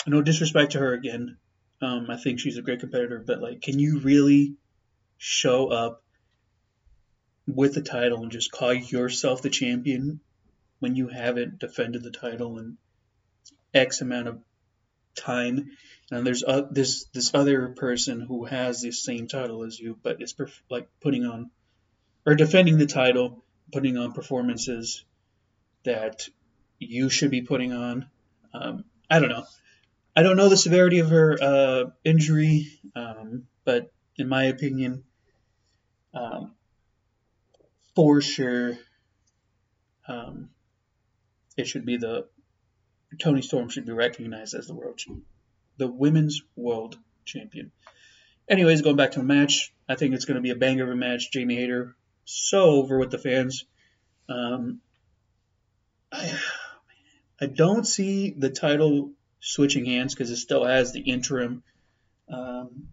no 0.06 0.22
disrespect 0.22 0.72
to 0.72 0.78
her 0.78 0.92
again. 0.92 1.36
Um, 1.82 2.06
I 2.10 2.16
think 2.16 2.38
she's 2.38 2.58
a 2.58 2.62
great 2.62 2.78
competitor, 2.78 3.24
but 3.26 3.42
like, 3.42 3.60
can 3.60 3.80
you 3.80 3.98
really 3.98 4.54
show 5.16 5.66
up 5.66 6.04
with 7.48 7.74
the 7.74 7.82
title 7.82 8.22
and 8.22 8.30
just 8.30 8.52
call 8.52 8.72
yourself 8.72 9.42
the 9.42 9.50
champion 9.50 10.20
when 10.78 10.94
you 10.94 11.08
haven't 11.08 11.58
defended 11.58 12.04
the 12.04 12.12
title 12.12 12.58
in 12.58 12.78
X 13.78 14.00
amount 14.00 14.28
of 14.28 14.38
time 15.14 15.70
and 16.10 16.26
there's 16.26 16.42
uh, 16.42 16.62
this 16.70 17.04
this 17.12 17.32
other 17.34 17.68
person 17.68 18.20
who 18.20 18.44
has 18.44 18.80
the 18.80 18.92
same 18.92 19.28
title 19.28 19.64
as 19.64 19.78
you, 19.78 19.98
but 20.02 20.22
is 20.22 20.32
perf- 20.32 20.60
like 20.70 20.88
putting 21.00 21.24
on 21.24 21.50
or 22.24 22.34
defending 22.34 22.78
the 22.78 22.86
title, 22.86 23.44
putting 23.72 23.96
on 23.96 24.12
performances 24.12 25.04
that 25.84 26.28
you 26.78 27.10
should 27.10 27.30
be 27.30 27.42
putting 27.42 27.72
on. 27.72 28.08
Um, 28.54 28.84
I 29.10 29.20
don't 29.20 29.28
know. 29.28 29.44
I 30.16 30.22
don't 30.22 30.36
know 30.36 30.48
the 30.48 30.56
severity 30.56 31.00
of 31.00 31.10
her 31.10 31.38
uh, 31.40 31.84
injury, 32.04 32.68
um, 32.96 33.46
but 33.64 33.92
in 34.16 34.28
my 34.28 34.44
opinion, 34.44 35.04
um, 36.14 36.54
for 37.94 38.20
sure, 38.20 38.78
um, 40.08 40.48
it 41.56 41.66
should 41.66 41.84
be 41.84 41.98
the 41.98 42.26
Toni 43.16 43.42
Storm 43.42 43.68
should 43.68 43.86
be 43.86 43.92
recognized 43.92 44.54
as 44.54 44.66
the 44.66 44.74
world 44.74 44.98
champion. 44.98 45.24
the 45.78 45.86
women's 45.86 46.42
world 46.56 46.98
champion. 47.24 47.72
Anyways, 48.48 48.82
going 48.82 48.96
back 48.96 49.12
to 49.12 49.20
the 49.20 49.24
match, 49.24 49.72
I 49.88 49.94
think 49.94 50.14
it's 50.14 50.24
going 50.24 50.36
to 50.36 50.42
be 50.42 50.50
a 50.50 50.56
banger 50.56 50.84
of 50.84 50.90
a 50.90 50.96
match. 50.96 51.30
Jamie 51.30 51.56
Hayter 51.56 51.96
so 52.24 52.62
over 52.64 52.98
with 52.98 53.10
the 53.10 53.18
fans. 53.18 53.64
Um, 54.28 54.80
I, 56.12 56.38
I 57.40 57.46
don't 57.46 57.86
see 57.86 58.30
the 58.30 58.50
title 58.50 59.12
switching 59.40 59.84
hands 59.84 60.14
because 60.14 60.30
it 60.30 60.36
still 60.36 60.64
has 60.64 60.92
the 60.92 61.00
interim, 61.00 61.62
um, 62.28 62.88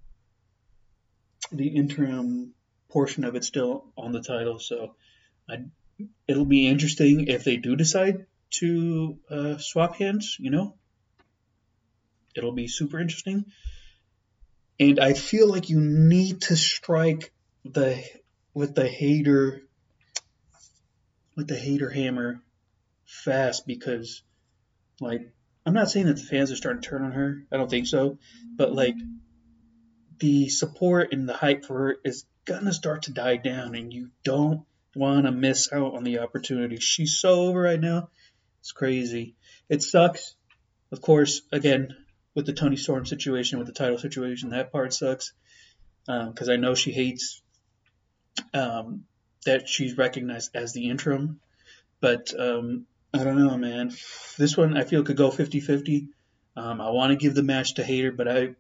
the 1.52 1.68
interim 1.68 2.54
portion 2.90 3.26
of 3.26 3.36
it 3.36 3.44
still 3.44 3.86
on 3.98 4.12
the 4.12 4.22
title. 4.22 4.60
So 4.60 4.96
I, 5.50 5.66
it'll 6.28 6.46
be 6.46 6.68
interesting 6.68 7.28
if 7.28 7.44
they 7.44 7.58
do 7.58 7.76
decide 7.76 8.26
to 8.60 9.18
uh, 9.30 9.58
swap 9.58 9.96
hands. 9.96 10.38
You 10.40 10.52
know, 10.52 10.76
it'll 12.36 12.54
be 12.54 12.68
super 12.68 13.00
interesting. 13.00 13.46
And 14.80 15.00
I 15.00 15.14
feel 15.14 15.50
like 15.50 15.70
you 15.70 15.80
need 15.80 16.42
to 16.44 16.56
strike 16.58 17.32
the 17.64 18.04
with 18.54 18.76
the 18.76 18.88
Hayter 18.88 19.62
with 21.36 21.48
the 21.48 21.58
Hayter 21.58 21.90
hammer 21.90 22.42
fast 23.06 23.66
because 23.66 24.22
like 25.00 25.32
I'm 25.66 25.74
not 25.74 25.90
saying 25.90 26.08
that 26.08 26.18
the 26.18 26.24
fans 26.24 26.52
are 26.52 26.56
starting 26.56 26.82
to 26.82 26.90
turn 26.90 27.04
on 27.04 27.12
her. 27.12 27.44
I 27.52 27.58
don't 27.58 27.70
think 27.70 27.88
so. 27.88 28.20
But 28.56 28.74
like 28.74 28.96
the 30.20 30.50
support 30.50 31.12
and 31.12 31.28
the 31.28 31.34
hype 31.34 31.66
for 31.66 31.78
her 31.78 31.98
is 32.04 32.26
gonna 32.46 32.74
start 32.74 33.04
to 33.04 33.14
die 33.14 33.38
down 33.38 33.76
and 33.76 33.94
you 33.94 34.10
don't 34.24 34.66
wanna 34.96 35.32
miss 35.32 35.72
out 35.74 35.96
on 35.96 36.04
the 36.04 36.20
opportunity. 36.20 36.78
She's 36.78 37.18
so 37.18 37.48
over 37.48 37.62
right 37.62 37.80
now. 37.80 38.10
It's 38.66 38.72
crazy. 38.72 39.36
It 39.70 39.84
sucks. 39.84 40.34
Of 40.92 41.00
course, 41.00 41.42
again, 41.52 41.96
with 42.34 42.48
the 42.48 42.54
Toni 42.54 42.78
Storm 42.78 43.06
situation, 43.06 43.60
with 43.60 43.68
the 43.68 43.74
title 43.74 44.00
situation, 44.00 44.50
that 44.50 44.72
part 44.72 44.92
sucks. 44.92 45.34
Because 46.08 46.50
um, 46.50 46.52
I 46.52 46.56
know 46.56 46.74
she 46.74 46.92
hates 46.92 47.44
um, 48.56 49.04
that 49.46 49.70
she's 49.70 50.00
recognized 50.00 50.56
as 50.56 50.74
the 50.74 50.90
interim. 50.90 51.40
But 52.02 52.34
um, 52.40 52.88
I 53.14 53.24
don't 53.24 53.38
know, 53.38 53.56
man. 53.56 53.94
This 54.36 54.58
one 54.58 54.76
I 54.76 54.84
feel 54.84 55.04
could 55.04 55.16
go 55.16 55.30
50 55.30 55.60
50. 55.60 56.08
Um, 56.58 56.82
I 56.82 56.90
want 56.90 57.12
to 57.12 57.18
give 57.18 57.36
the 57.36 57.44
match 57.44 57.76
to 57.76 57.84
Hayter, 57.84 58.14
but 58.14 58.28
I, 58.28 58.56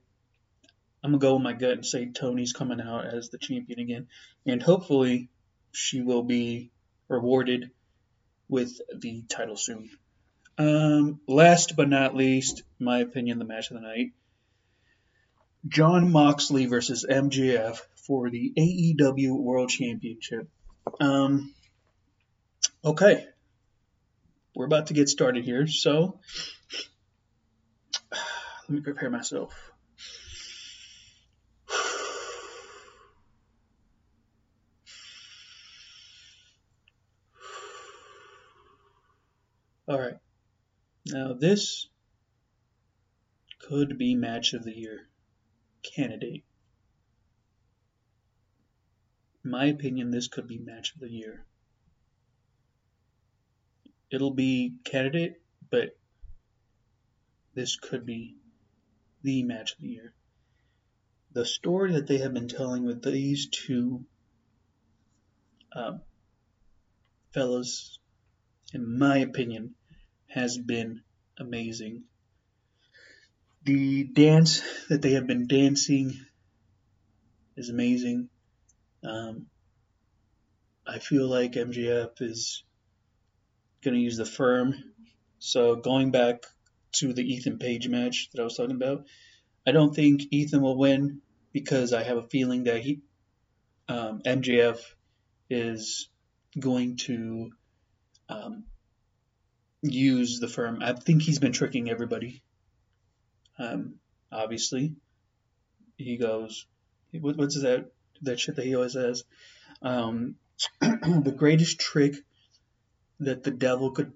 I'm 1.03 1.13
to 1.13 1.17
go 1.17 1.33
with 1.33 1.41
my 1.41 1.53
gut 1.53 1.71
and 1.71 1.85
say 1.85 2.11
Toni's 2.11 2.53
coming 2.53 2.79
out 2.79 3.05
as 3.05 3.29
the 3.29 3.39
champion 3.39 3.79
again. 3.79 4.07
And 4.45 4.61
hopefully 4.61 5.31
she 5.71 6.03
will 6.03 6.21
be 6.21 6.69
rewarded 7.07 7.71
with 8.47 8.79
the 8.93 9.23
title 9.29 9.57
soon. 9.57 9.89
Um, 10.57 11.19
last 11.27 11.75
but 11.75 11.89
not 11.89 12.15
least, 12.15 12.63
my 12.79 12.99
opinion, 12.99 13.39
the 13.39 13.45
match 13.45 13.71
of 13.71 13.75
the 13.75 13.81
night. 13.81 14.13
Jon 15.67 16.11
Moxley 16.11 16.67
versus 16.67 17.05
MJF 17.09 17.79
for 18.07 18.29
the 18.29 18.53
AEW 18.57 19.35
World 19.37 19.69
Championship. 19.69 20.47
Um, 20.99 21.53
okay, 22.83 23.25
we're 24.55 24.65
about 24.65 24.87
to 24.87 24.93
get 24.93 25.09
started 25.09 25.43
here, 25.43 25.67
so 25.67 26.19
let 28.11 28.69
me 28.69 28.81
prepare 28.81 29.09
myself. 29.09 29.53
All 39.87 39.99
right. 39.99 40.17
Now, 41.07 41.33
this 41.33 41.87
could 43.59 43.97
be 43.97 44.15
match 44.15 44.53
of 44.53 44.63
the 44.63 44.75
year 44.75 45.07
candidate. 45.83 46.43
In 49.43 49.51
my 49.51 49.65
opinion, 49.65 50.09
this 50.09 50.27
could 50.27 50.47
be 50.47 50.57
match 50.57 50.93
of 50.95 51.01
the 51.01 51.09
year. 51.09 51.45
It'll 54.11 54.33
be 54.33 54.75
candidate, 54.83 55.41
but 55.69 55.97
this 57.53 57.75
could 57.75 58.05
be 58.05 58.37
the 59.21 59.43
match 59.43 59.73
of 59.73 59.81
the 59.81 59.89
year. 59.89 60.13
The 61.33 61.45
story 61.45 61.93
that 61.93 62.07
they 62.07 62.19
have 62.19 62.33
been 62.33 62.47
telling 62.47 62.85
with 62.85 63.03
these 63.03 63.49
two 63.49 64.05
um, 65.75 66.01
fellows, 67.33 67.99
in 68.75 68.99
my 68.99 69.19
opinion, 69.19 69.73
has 70.27 70.57
been 70.57 71.01
amazing. 71.39 72.03
The 73.63 74.03
dance 74.03 74.61
that 74.89 75.01
they 75.01 75.13
have 75.13 75.25
been 75.25 75.47
dancing 75.47 76.13
is 77.55 77.69
amazing. 77.69 78.27
Um, 79.01 79.45
I 80.85 80.99
feel 80.99 81.27
like 81.29 81.53
MJF 81.53 82.21
is 82.21 82.63
going 83.81 83.95
to 83.95 84.01
use 84.01 84.17
the 84.17 84.25
firm. 84.25 84.75
So 85.39 85.77
going 85.77 86.11
back 86.11 86.43
to 86.97 87.13
the 87.13 87.23
Ethan 87.23 87.59
Page 87.59 87.87
match 87.87 88.29
that 88.33 88.41
I 88.41 88.43
was 88.43 88.57
talking 88.57 88.75
about, 88.75 89.05
I 89.65 89.71
don't 89.71 89.95
think 89.95 90.23
Ethan 90.31 90.61
will 90.61 90.77
win 90.77 91.21
because 91.53 91.93
I 91.93 92.03
have 92.03 92.17
a 92.17 92.27
feeling 92.27 92.65
that 92.65 92.81
he 92.81 92.99
um, 93.87 94.21
is 95.49 96.09
going 96.59 96.97
to 96.97 97.51
um, 98.29 98.63
use 99.81 100.39
the 100.39 100.47
firm. 100.47 100.79
I 100.81 100.93
think 100.93 101.21
he's 101.21 101.39
been 101.39 101.51
tricking 101.51 101.89
everybody. 101.89 102.41
Um, 103.57 103.95
obviously, 104.31 104.95
he 105.97 106.17
goes, 106.17 106.65
what, 107.11 107.37
what's 107.37 107.61
that 107.61 107.91
that 108.21 108.39
shit 108.39 108.55
that 108.55 108.65
he 108.65 108.75
always 108.75 108.93
says? 108.93 109.23
Um, 109.81 110.35
the 110.81 111.35
greatest 111.35 111.79
trick 111.79 112.15
that 113.19 113.43
the 113.43 113.51
devil 113.51 113.91
could 113.91 114.13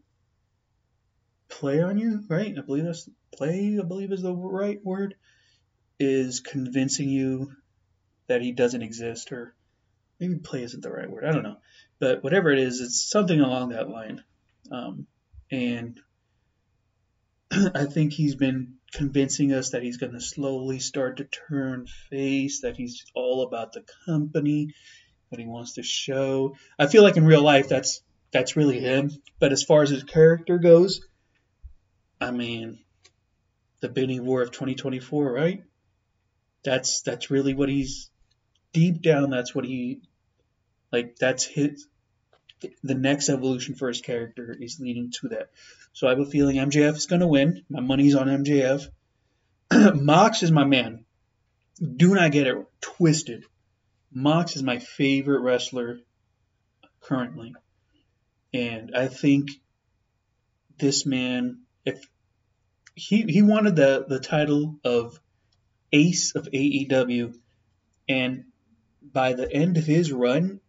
play 1.48 1.82
on 1.82 1.98
you, 1.98 2.24
right? 2.30 2.56
I 2.58 2.62
believe 2.62 2.86
that's 2.86 3.10
play. 3.36 3.78
I 3.82 3.86
believe 3.86 4.12
is 4.12 4.22
the 4.22 4.34
right 4.34 4.80
word. 4.84 5.16
Is 6.00 6.40
convincing 6.40 7.10
you 7.10 7.52
that 8.28 8.42
he 8.42 8.54
doesn't 8.54 8.82
exist, 8.82 9.34
or 9.34 9.54
maybe 10.20 10.36
play 10.36 10.64
isn't 10.64 10.82
the 10.82 10.92
right 10.92 11.10
word. 11.10 11.26
I 11.26 11.32
don't 11.32 11.44
know, 11.44 11.58
but 12.00 12.24
whatever 12.24 12.52
it 12.52 12.60
is, 12.60 12.80
it's 12.80 13.10
something 13.10 13.40
along 13.40 13.70
that 13.70 13.90
line. 13.90 14.24
Um, 14.72 15.06
and 15.52 16.00
I 17.52 17.86
think 17.86 18.14
he's 18.14 18.36
been 18.36 18.76
convincing 18.94 19.54
us 19.54 19.72
that 19.72 19.84
he's 19.84 19.98
going 19.98 20.14
to 20.14 20.22
slowly 20.22 20.80
start 20.80 21.18
to 21.18 21.26
turn 21.26 21.86
face, 22.10 22.62
that 22.62 22.76
he's 22.76 23.04
all 23.14 23.42
about 23.42 23.74
the 23.74 23.84
company, 24.06 24.74
that 25.30 25.40
he 25.40 25.46
wants 25.46 25.74
to 25.74 25.84
show. 25.84 26.56
I 26.78 26.88
feel 26.88 27.04
like 27.04 27.18
in 27.18 27.26
real 27.26 27.44
life 27.44 27.68
that's 27.68 28.02
that's 28.32 28.56
really 28.56 28.80
him, 28.80 29.10
but 29.40 29.52
as 29.52 29.64
far 29.64 29.82
as 29.82 29.90
his 29.90 30.04
character 30.04 30.60
goes, 30.60 31.00
I 32.22 32.32
mean, 32.32 32.78
the 33.80 33.90
bidding 33.90 34.24
war 34.26 34.42
of 34.42 34.52
2024, 34.52 35.32
right? 35.32 35.64
That's 36.64 37.02
that's 37.02 37.32
really 37.32 37.54
what 37.54 37.70
he's 37.70 38.10
deep 38.74 39.02
down. 39.02 39.30
That's 39.30 39.56
what 39.56 39.66
he 39.66 40.02
like. 40.92 41.16
That's 41.18 41.44
his 41.44 41.88
the 42.84 42.96
next 42.96 43.30
evolution 43.30 43.76
for 43.76 43.88
his 43.88 44.02
character 44.02 44.56
is 44.60 44.80
leading 44.80 45.12
to 45.12 45.30
that. 45.30 45.50
So 45.94 46.08
I 46.08 46.12
have 46.12 46.20
a 46.20 46.26
feeling 46.26 46.58
MJF 46.58 46.96
is 46.96 47.06
going 47.06 47.22
to 47.22 47.28
win. 47.28 47.64
My 47.70 47.80
money's 47.80 48.16
on 48.16 48.28
MJF. 48.28 48.86
Mox 49.96 50.44
is 50.44 50.52
my 50.52 50.66
man. 50.66 51.06
Do 51.80 52.14
not 52.14 52.32
get 52.32 52.48
it 52.48 52.58
twisted. 52.82 53.46
Mox 54.12 54.56
is 54.56 54.64
my 54.64 54.80
favorite 54.80 55.42
wrestler 55.42 56.00
currently. 57.02 57.56
And 58.54 58.96
I 58.96 59.08
think 59.08 59.52
this 60.78 61.06
man, 61.06 61.60
if 61.86 62.04
he 62.96 63.22
he 63.24 63.42
wanted 63.42 63.76
the, 63.76 64.06
the 64.08 64.20
title 64.20 64.80
of 64.84 65.20
Ace 65.92 66.36
of 66.36 66.50
AEW, 66.52 67.36
and 68.08 68.46
by 69.02 69.34
the 69.34 69.52
end 69.52 69.78
of 69.78 69.86
his 69.86 70.12
run, 70.12 70.60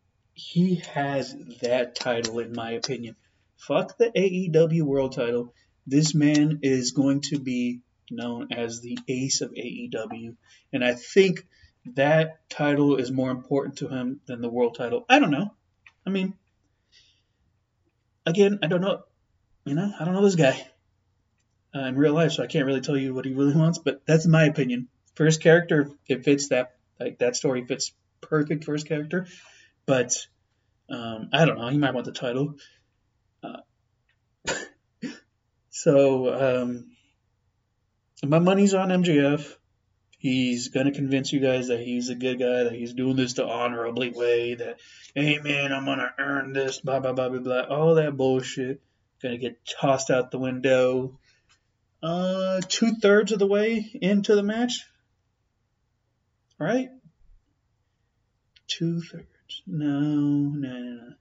he 0.40 0.76
has 0.94 1.36
that 1.60 1.94
title, 1.94 2.38
in 2.38 2.52
my 2.52 2.72
opinion. 2.72 3.16
Fuck 3.58 3.98
the 3.98 4.10
AEW 4.10 4.82
World 4.82 5.12
title. 5.12 5.54
This 5.86 6.14
man 6.14 6.60
is 6.62 6.92
going 6.92 7.20
to 7.22 7.38
be 7.38 7.80
known 8.10 8.48
as 8.52 8.80
the 8.80 8.98
ace 9.06 9.42
of 9.42 9.52
AEW. 9.52 10.36
And 10.72 10.84
I 10.84 10.94
think 10.94 11.46
that 11.94 12.48
title 12.48 12.96
is 12.96 13.10
more 13.10 13.30
important 13.30 13.78
to 13.78 13.88
him 13.88 14.20
than 14.26 14.40
the 14.40 14.48
world 14.48 14.76
title. 14.76 15.04
I 15.08 15.18
don't 15.18 15.30
know. 15.30 15.54
I 16.06 16.10
mean, 16.10 16.34
again, 18.24 18.58
I 18.62 18.66
don't 18.66 18.80
know. 18.80 19.02
You 19.66 19.74
know, 19.74 19.92
I 19.98 20.04
don't 20.04 20.14
know 20.14 20.24
this 20.24 20.36
guy 20.36 20.66
uh, 21.74 21.80
in 21.80 21.96
real 21.96 22.14
life, 22.14 22.32
so 22.32 22.42
I 22.42 22.46
can't 22.46 22.66
really 22.66 22.80
tell 22.80 22.96
you 22.96 23.14
what 23.14 23.26
he 23.26 23.34
really 23.34 23.54
wants. 23.54 23.78
But 23.78 24.02
that's 24.06 24.26
my 24.26 24.44
opinion. 24.44 24.88
His 25.18 25.36
character, 25.36 25.90
it 26.08 26.24
fits 26.24 26.48
that 26.48 26.76
like 26.98 27.18
that 27.18 27.36
story 27.36 27.66
fits 27.66 27.92
perfect 28.22 28.64
his 28.64 28.84
character. 28.84 29.26
But 29.90 30.24
um, 30.88 31.30
I 31.32 31.44
don't 31.44 31.58
know. 31.58 31.66
He 31.66 31.76
might 31.76 31.94
want 31.94 32.06
the 32.06 32.12
title. 32.12 32.54
Uh, 33.42 33.56
so 35.70 36.62
um, 36.62 36.92
my 38.24 38.38
money's 38.38 38.72
on 38.72 38.90
MJF. 38.90 39.52
He's 40.16 40.68
gonna 40.68 40.92
convince 40.92 41.32
you 41.32 41.40
guys 41.40 41.68
that 41.68 41.80
he's 41.80 42.08
a 42.08 42.14
good 42.14 42.38
guy, 42.38 42.62
that 42.62 42.72
he's 42.72 42.94
doing 42.94 43.16
this 43.16 43.32
the 43.32 43.44
honorably 43.44 44.10
way, 44.10 44.54
that 44.54 44.78
hey 45.16 45.40
man, 45.40 45.72
I'm 45.72 45.86
gonna 45.86 46.14
earn 46.20 46.52
this, 46.52 46.78
blah 46.78 47.00
blah 47.00 47.12
blah 47.12 47.28
blah 47.28 47.40
blah, 47.40 47.62
all 47.62 47.96
that 47.96 48.16
bullshit. 48.16 48.80
Gonna 49.20 49.38
get 49.38 49.58
tossed 49.66 50.10
out 50.10 50.30
the 50.30 50.38
window. 50.38 51.18
Uh, 52.00 52.60
two 52.68 52.94
thirds 53.02 53.32
of 53.32 53.40
the 53.40 53.48
way 53.48 53.90
into 54.00 54.36
the 54.36 54.44
match. 54.44 54.86
Right? 56.60 56.90
Two 58.68 59.00
thirds. 59.00 59.39
No, 59.66 60.00
no, 60.00 60.78
no, 60.78 61.12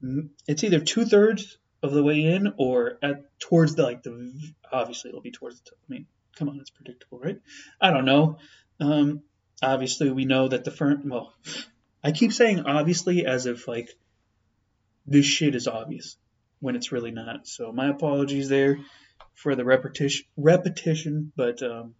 no. 0.00 0.28
It's 0.46 0.64
either 0.64 0.80
two 0.80 1.04
thirds 1.04 1.58
of 1.82 1.92
the 1.92 2.02
way 2.02 2.24
in 2.24 2.54
or 2.58 2.98
at 3.02 3.38
towards 3.38 3.74
the 3.74 3.82
like 3.82 4.02
the 4.02 4.32
obviously 4.70 5.10
it'll 5.10 5.20
be 5.20 5.30
towards 5.30 5.60
the 5.60 5.70
top. 5.70 5.78
I 5.88 5.92
mean, 5.92 6.06
come 6.36 6.48
on, 6.48 6.58
it's 6.60 6.70
predictable, 6.70 7.18
right? 7.18 7.40
I 7.80 7.90
don't 7.90 8.04
know. 8.04 8.38
Um, 8.80 9.22
obviously 9.62 10.10
we 10.10 10.24
know 10.24 10.48
that 10.48 10.64
the 10.64 10.70
firm. 10.70 11.08
Well, 11.08 11.32
I 12.02 12.12
keep 12.12 12.32
saying 12.32 12.60
obviously 12.60 13.26
as 13.26 13.46
if 13.46 13.66
like 13.68 13.90
this 15.06 15.26
shit 15.26 15.54
is 15.54 15.66
obvious 15.66 16.16
when 16.60 16.76
it's 16.76 16.92
really 16.92 17.10
not. 17.10 17.46
So 17.46 17.72
my 17.72 17.88
apologies 17.88 18.48
there 18.48 18.78
for 19.34 19.54
the 19.54 19.64
repetition. 19.64 20.26
Repetition, 20.36 21.32
but 21.36 21.62
um, 21.62 21.94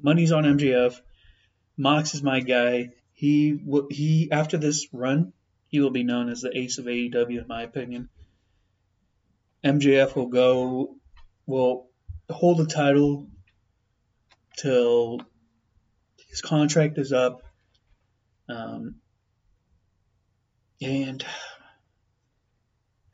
money's 0.00 0.32
on 0.32 0.44
MJF. 0.44 1.00
Mox 1.76 2.14
is 2.14 2.22
my 2.22 2.40
guy. 2.40 2.90
He 3.22 3.56
he 3.92 4.32
after 4.32 4.58
this 4.58 4.88
run, 4.92 5.32
he 5.68 5.78
will 5.78 5.92
be 5.92 6.02
known 6.02 6.28
as 6.28 6.40
the 6.40 6.58
ace 6.58 6.78
of 6.78 6.86
AEW 6.86 7.42
in 7.42 7.46
my 7.46 7.62
opinion. 7.62 8.08
MJF 9.64 10.16
will 10.16 10.26
go 10.26 10.96
will 11.46 11.88
hold 12.28 12.58
the 12.58 12.66
title 12.66 13.28
till 14.58 15.20
his 16.30 16.40
contract 16.40 16.98
is 16.98 17.12
up. 17.12 17.44
Um, 18.48 18.96
and 20.80 21.24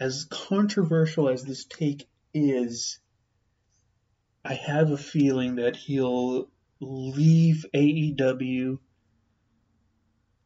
as 0.01 0.25
controversial 0.25 1.29
as 1.29 1.45
this 1.45 1.67
take 1.67 2.09
is, 2.33 2.99
I 4.43 4.55
have 4.55 4.91
a 4.91 4.97
feeling 4.97 5.57
that 5.57 5.77
he'll 5.77 6.49
leave 6.81 7.67
AEW 7.75 8.79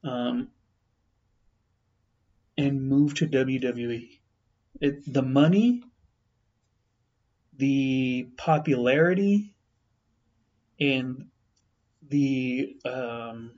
um, 0.04 0.48
and 2.56 2.88
move 2.88 3.14
to 3.14 3.26
WWE. 3.26 4.18
It, 4.80 5.12
the 5.12 5.22
money 5.22 5.82
the 7.56 8.26
popularity 8.36 9.54
and 10.80 11.26
the 12.08 12.76
um, 12.84 13.52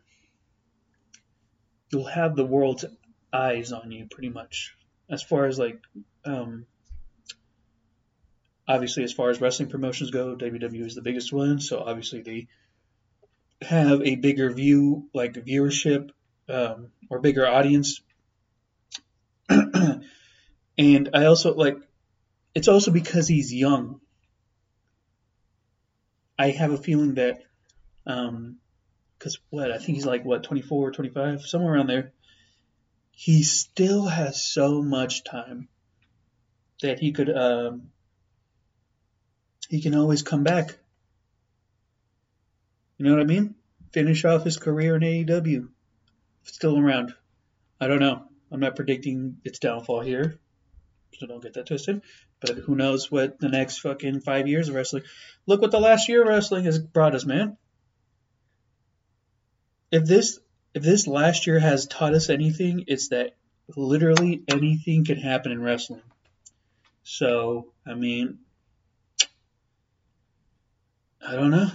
you'll 1.90 2.04
have 2.04 2.37
the 2.37 2.44
world's 2.44 2.85
eyes 3.33 3.72
on 3.72 3.90
you 3.90 4.07
pretty 4.11 4.28
much 4.28 4.76
as 5.09 5.22
far 5.22 5.46
as 5.46 5.59
like 5.59 5.80
um, 6.24 6.66
obviously 8.66 9.04
as 9.04 9.12
far 9.12 9.30
as 9.30 9.40
wrestling 9.40 9.68
promotions 9.70 10.11
go 10.11 10.37
WWE 10.37 10.85
is 10.85 10.94
the 10.94 11.02
biggest 11.02 11.33
one 11.33 11.61
so 11.61 11.80
obviously 11.80 12.20
they 12.20 12.48
have 13.62 14.02
a 14.02 14.16
bigger 14.16 14.50
view 14.52 15.09
like 15.14 15.33
viewership 15.33 16.11
um, 16.48 16.88
or 17.11 17.20
bigger 17.20 17.46
audience 17.46 18.00
and 20.78 21.11
I 21.12 21.26
also 21.26 21.54
like 21.54 21.76
it's 22.54 22.68
also 22.68 22.90
because 22.90 23.28
he's 23.28 23.52
young. 23.52 24.00
I 26.38 26.50
have 26.50 26.72
a 26.72 26.78
feeling 26.78 27.14
that, 27.14 27.42
um, 28.07 28.59
because 29.18 29.38
what 29.50 29.70
I 29.70 29.78
think 29.78 29.96
he's 29.96 30.07
like 30.07 30.24
what 30.24 30.44
24, 30.44 30.92
25, 30.92 31.42
somewhere 31.42 31.74
around 31.74 31.88
there. 31.88 32.12
He 33.12 33.44
still 33.44 34.07
has 34.07 34.42
so 34.42 34.83
much 34.83 35.22
time 35.22 35.68
that 36.83 36.98
he 36.98 37.12
could, 37.12 37.30
um, 37.30 37.90
he 39.68 39.80
can 39.80 39.94
always 39.94 40.22
come 40.22 40.42
back. 40.42 40.76
You 42.98 43.07
know 43.07 43.12
what 43.12 43.20
I 43.20 43.24
mean? 43.24 43.54
Finish 43.92 44.24
off 44.24 44.44
his 44.44 44.57
career 44.57 44.96
in 44.96 45.02
AEW. 45.02 45.68
Still 46.44 46.78
around. 46.78 47.14
I 47.80 47.87
don't 47.88 48.00
know. 48.00 48.24
I'm 48.52 48.61
not 48.61 48.76
predicting 48.76 49.38
its 49.44 49.59
downfall 49.59 50.00
here 50.00 50.38
so 51.18 51.26
don't 51.26 51.42
get 51.42 51.54
that 51.54 51.66
twisted. 51.66 52.02
But 52.40 52.59
who 52.59 52.74
knows 52.74 53.11
what 53.11 53.38
the 53.38 53.48
next 53.48 53.78
fucking 53.78 54.20
five 54.20 54.48
years 54.48 54.68
of 54.68 54.74
wrestling. 54.74 55.04
Look 55.46 55.62
what 55.62 55.70
the 55.70 55.80
last 55.80 56.09
year 56.09 56.22
of 56.22 56.28
wrestling 56.28 56.64
has 56.64 56.78
brought 56.78 57.14
us, 57.14 57.24
man. 57.24 57.57
If 59.90 60.04
this 60.04 60.38
if 60.74 60.83
this 60.83 61.07
last 61.07 61.46
year 61.46 61.59
has 61.59 61.87
taught 61.87 62.14
us 62.14 62.30
anything, 62.30 62.85
it's 62.88 63.09
that 63.09 63.37
literally 63.76 64.42
anything 64.48 65.04
can 65.04 65.18
happen 65.18 65.52
in 65.52 65.62
wrestling. 65.62 66.02
So, 67.04 67.72
I 67.87 67.94
mean, 67.94 68.38
I 71.26 71.37
don't 71.37 71.50
know. 71.50 71.70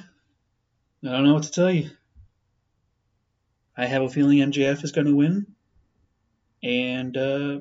I 1.04 1.08
don't 1.08 1.24
know 1.24 1.34
what 1.34 1.44
to 1.44 1.52
tell 1.52 1.72
you. 1.72 1.90
I 3.80 3.86
have 3.86 4.02
a 4.02 4.10
feeling 4.10 4.40
MJF 4.40 4.84
is 4.84 4.92
going 4.92 5.08
to 5.08 5.16
win. 5.16 5.48
And, 6.62 7.16
uh, 7.16 7.60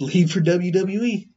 leave 0.00 0.32
for 0.32 0.40
WWE. 0.40 1.28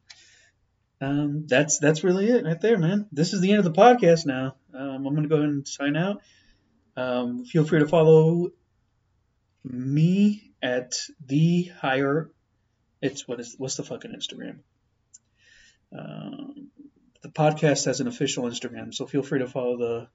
Um, 1.02 1.46
that's 1.48 1.80
that's 1.80 2.04
really 2.04 2.30
it 2.30 2.44
right 2.44 2.60
there, 2.60 2.78
man. 2.78 3.08
This 3.12 3.34
is 3.34 3.40
the 3.40 3.52
end 3.52 3.60
of 3.60 3.74
the 3.74 3.80
podcast 3.80 4.26
now. 4.26 4.56
Um, 4.74 5.08
I'm 5.08 5.16
gonna 5.16 5.30
go 5.30 5.38
ahead 5.38 5.50
and 5.50 5.68
sign 5.68 5.96
out. 5.96 6.22
Um, 6.98 7.46
feel 7.46 7.64
free 7.64 7.80
to 7.80 7.88
follow 7.88 8.50
me 9.64 10.52
at 10.62 11.00
the 11.26 11.72
higher. 11.80 12.32
It's 13.02 13.28
what 13.28 13.40
is 13.40 13.56
what's 13.58 13.78
the 13.78 13.84
fucking 13.84 14.12
Instagram? 14.12 14.60
Um, 15.98 16.70
the 17.22 17.30
podcast 17.30 17.86
has 17.86 18.02
an 18.02 18.08
official 18.08 18.44
Instagram, 18.44 18.94
so 18.94 19.06
feel 19.06 19.24
free 19.24 19.40
to 19.40 19.48
follow 19.48 19.78
the 19.78 20.08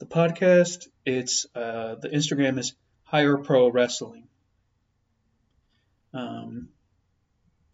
the 0.00 0.06
podcast. 0.06 0.88
It's 1.06 1.46
uh, 1.54 1.94
the 1.96 2.08
Instagram 2.08 2.58
is 2.58 2.74
Higher 3.04 3.36
Pro 3.36 3.70
Wrestling. 3.70 4.26
Um, 6.12 6.70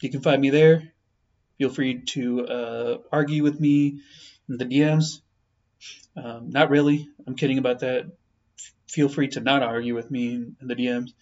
you 0.03 0.11
can 0.11 0.21
find 0.21 0.43
me 0.43 0.51
there. 0.51 0.93
Feel 1.57 1.71
free 1.71 2.03
to 2.03 2.47
uh, 2.47 2.99
argue 3.11 3.43
with 3.43 3.59
me 3.59 4.01
in 4.49 4.59
the 4.59 4.67
DMs. 4.67 5.23
Um, 6.17 6.51
not 6.51 6.69
really. 6.69 7.09
I'm 7.27 7.37
kidding 7.37 7.59
about 7.59 7.81
that. 7.81 8.11
Feel 8.89 9.09
free 9.09 9.29
to 9.29 9.41
not 9.41 9.63
argue 9.63 9.95
with 9.95 10.11
me 10.11 10.35
in, 10.35 10.57
the 10.61 10.75
DMs, 10.75 11.13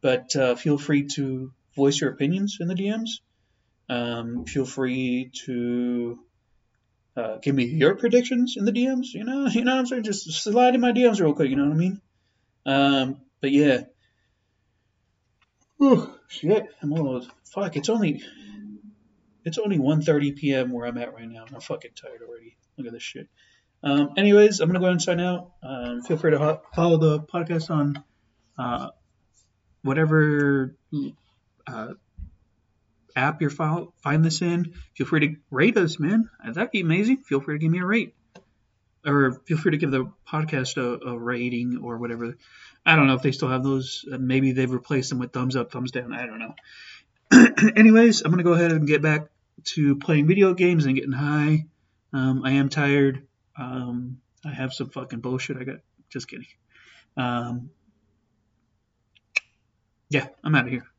but 0.00 0.34
uh, 0.36 0.54
feel 0.54 0.78
free 0.78 1.06
to 1.14 1.52
voice 1.74 2.00
your 2.00 2.10
opinions 2.10 2.58
in 2.60 2.68
the 2.68 2.74
DMs. 2.74 3.20
Um, 3.88 4.44
feel 4.44 4.64
free 4.64 5.30
to 5.46 6.18
uh, 7.20 7.38
give 7.38 7.54
me 7.54 7.64
your 7.64 7.94
predictions 7.96 8.56
in 8.56 8.64
the 8.64 8.72
DMs. 8.72 9.12
You 9.12 9.24
know, 9.24 9.46
you 9.50 9.64
know 9.64 9.72
what 9.72 9.80
I'm 9.80 9.86
saying? 9.86 10.04
Just 10.04 10.30
slide 10.32 10.74
in 10.74 10.80
my 10.80 10.92
DMs 10.92 11.20
real 11.20 11.34
quick. 11.34 11.50
You 11.50 11.56
know 11.56 11.66
what 11.66 11.74
I 11.74 11.76
mean? 11.76 12.00
Um, 12.66 13.20
but 13.40 13.50
yeah. 13.50 13.82
Whew, 15.78 16.12
shit, 16.28 16.68
I'm 16.82 16.90
little 16.90 17.26
fuck. 17.44 17.76
It's 17.76 17.88
only 17.88 18.22
it's 19.44 19.58
only 19.58 19.78
1:30 19.78 20.36
p.m. 20.36 20.72
where 20.72 20.86
I'm 20.86 20.98
at 20.98 21.14
right 21.14 21.28
now. 21.28 21.46
I'm 21.52 21.60
fucking 21.60 21.92
tired 21.94 22.20
already. 22.26 22.56
Look 22.76 22.86
at 22.86 22.92
this 22.92 23.02
shit. 23.02 23.28
Um, 23.82 24.10
anyways, 24.16 24.60
I'm 24.60 24.68
gonna 24.68 24.78
go 24.78 24.86
ahead 24.86 24.92
and 24.92 25.02
sign 25.02 25.20
out. 25.20 25.52
Um, 25.62 26.02
feel 26.02 26.18
free 26.18 26.32
to 26.32 26.38
ho- 26.38 26.62
follow 26.74 26.98
the 26.98 27.20
podcast 27.20 27.70
on 27.70 28.04
uh, 28.58 28.88
whatever 29.82 30.76
uh, 31.66 31.88
app 33.16 33.40
you're 33.40 33.50
file- 33.50 33.92
find 34.02 34.24
this 34.24 34.42
in. 34.42 34.74
Feel 34.94 35.06
free 35.06 35.20
to 35.20 35.36
rate 35.50 35.76
us, 35.76 35.98
man. 35.98 36.30
That'd 36.44 36.70
be 36.70 36.80
amazing. 36.80 37.18
Feel 37.18 37.40
free 37.40 37.56
to 37.56 37.58
give 37.58 37.70
me 37.70 37.80
a 37.80 37.86
rate, 37.86 38.14
or 39.04 39.32
feel 39.46 39.58
free 39.58 39.72
to 39.72 39.78
give 39.78 39.90
the 39.90 40.12
podcast 40.28 40.76
a, 40.76 41.08
a 41.08 41.18
rating 41.18 41.80
or 41.82 41.98
whatever. 41.98 42.36
I 42.84 42.96
don't 42.96 43.06
know 43.06 43.14
if 43.14 43.22
they 43.22 43.32
still 43.32 43.48
have 43.48 43.62
those. 43.62 44.04
Uh, 44.10 44.18
maybe 44.18 44.52
they've 44.52 44.70
replaced 44.70 45.10
them 45.10 45.18
with 45.18 45.32
thumbs 45.32 45.56
up, 45.56 45.70
thumbs 45.70 45.90
down. 45.90 46.12
I 46.12 46.26
don't 46.26 46.38
know. 46.38 46.54
Anyways, 47.76 48.22
I'm 48.22 48.30
gonna 48.30 48.42
go 48.42 48.54
ahead 48.54 48.72
and 48.72 48.86
get 48.86 49.02
back 49.02 49.28
to 49.64 49.96
playing 49.96 50.26
video 50.26 50.54
games 50.54 50.86
and 50.86 50.94
getting 50.94 51.12
high. 51.12 51.66
Um, 52.12 52.42
I 52.44 52.52
am 52.52 52.68
tired. 52.68 53.26
Um, 53.56 54.20
I 54.44 54.52
have 54.52 54.72
some 54.72 54.90
fucking 54.90 55.20
bullshit. 55.20 55.56
I 55.58 55.64
got. 55.64 55.76
Just 56.08 56.26
kidding. 56.28 56.46
Um, 57.16 57.70
yeah, 60.08 60.26
I'm 60.42 60.54
out 60.54 60.64
of 60.64 60.72
here. 60.72 60.89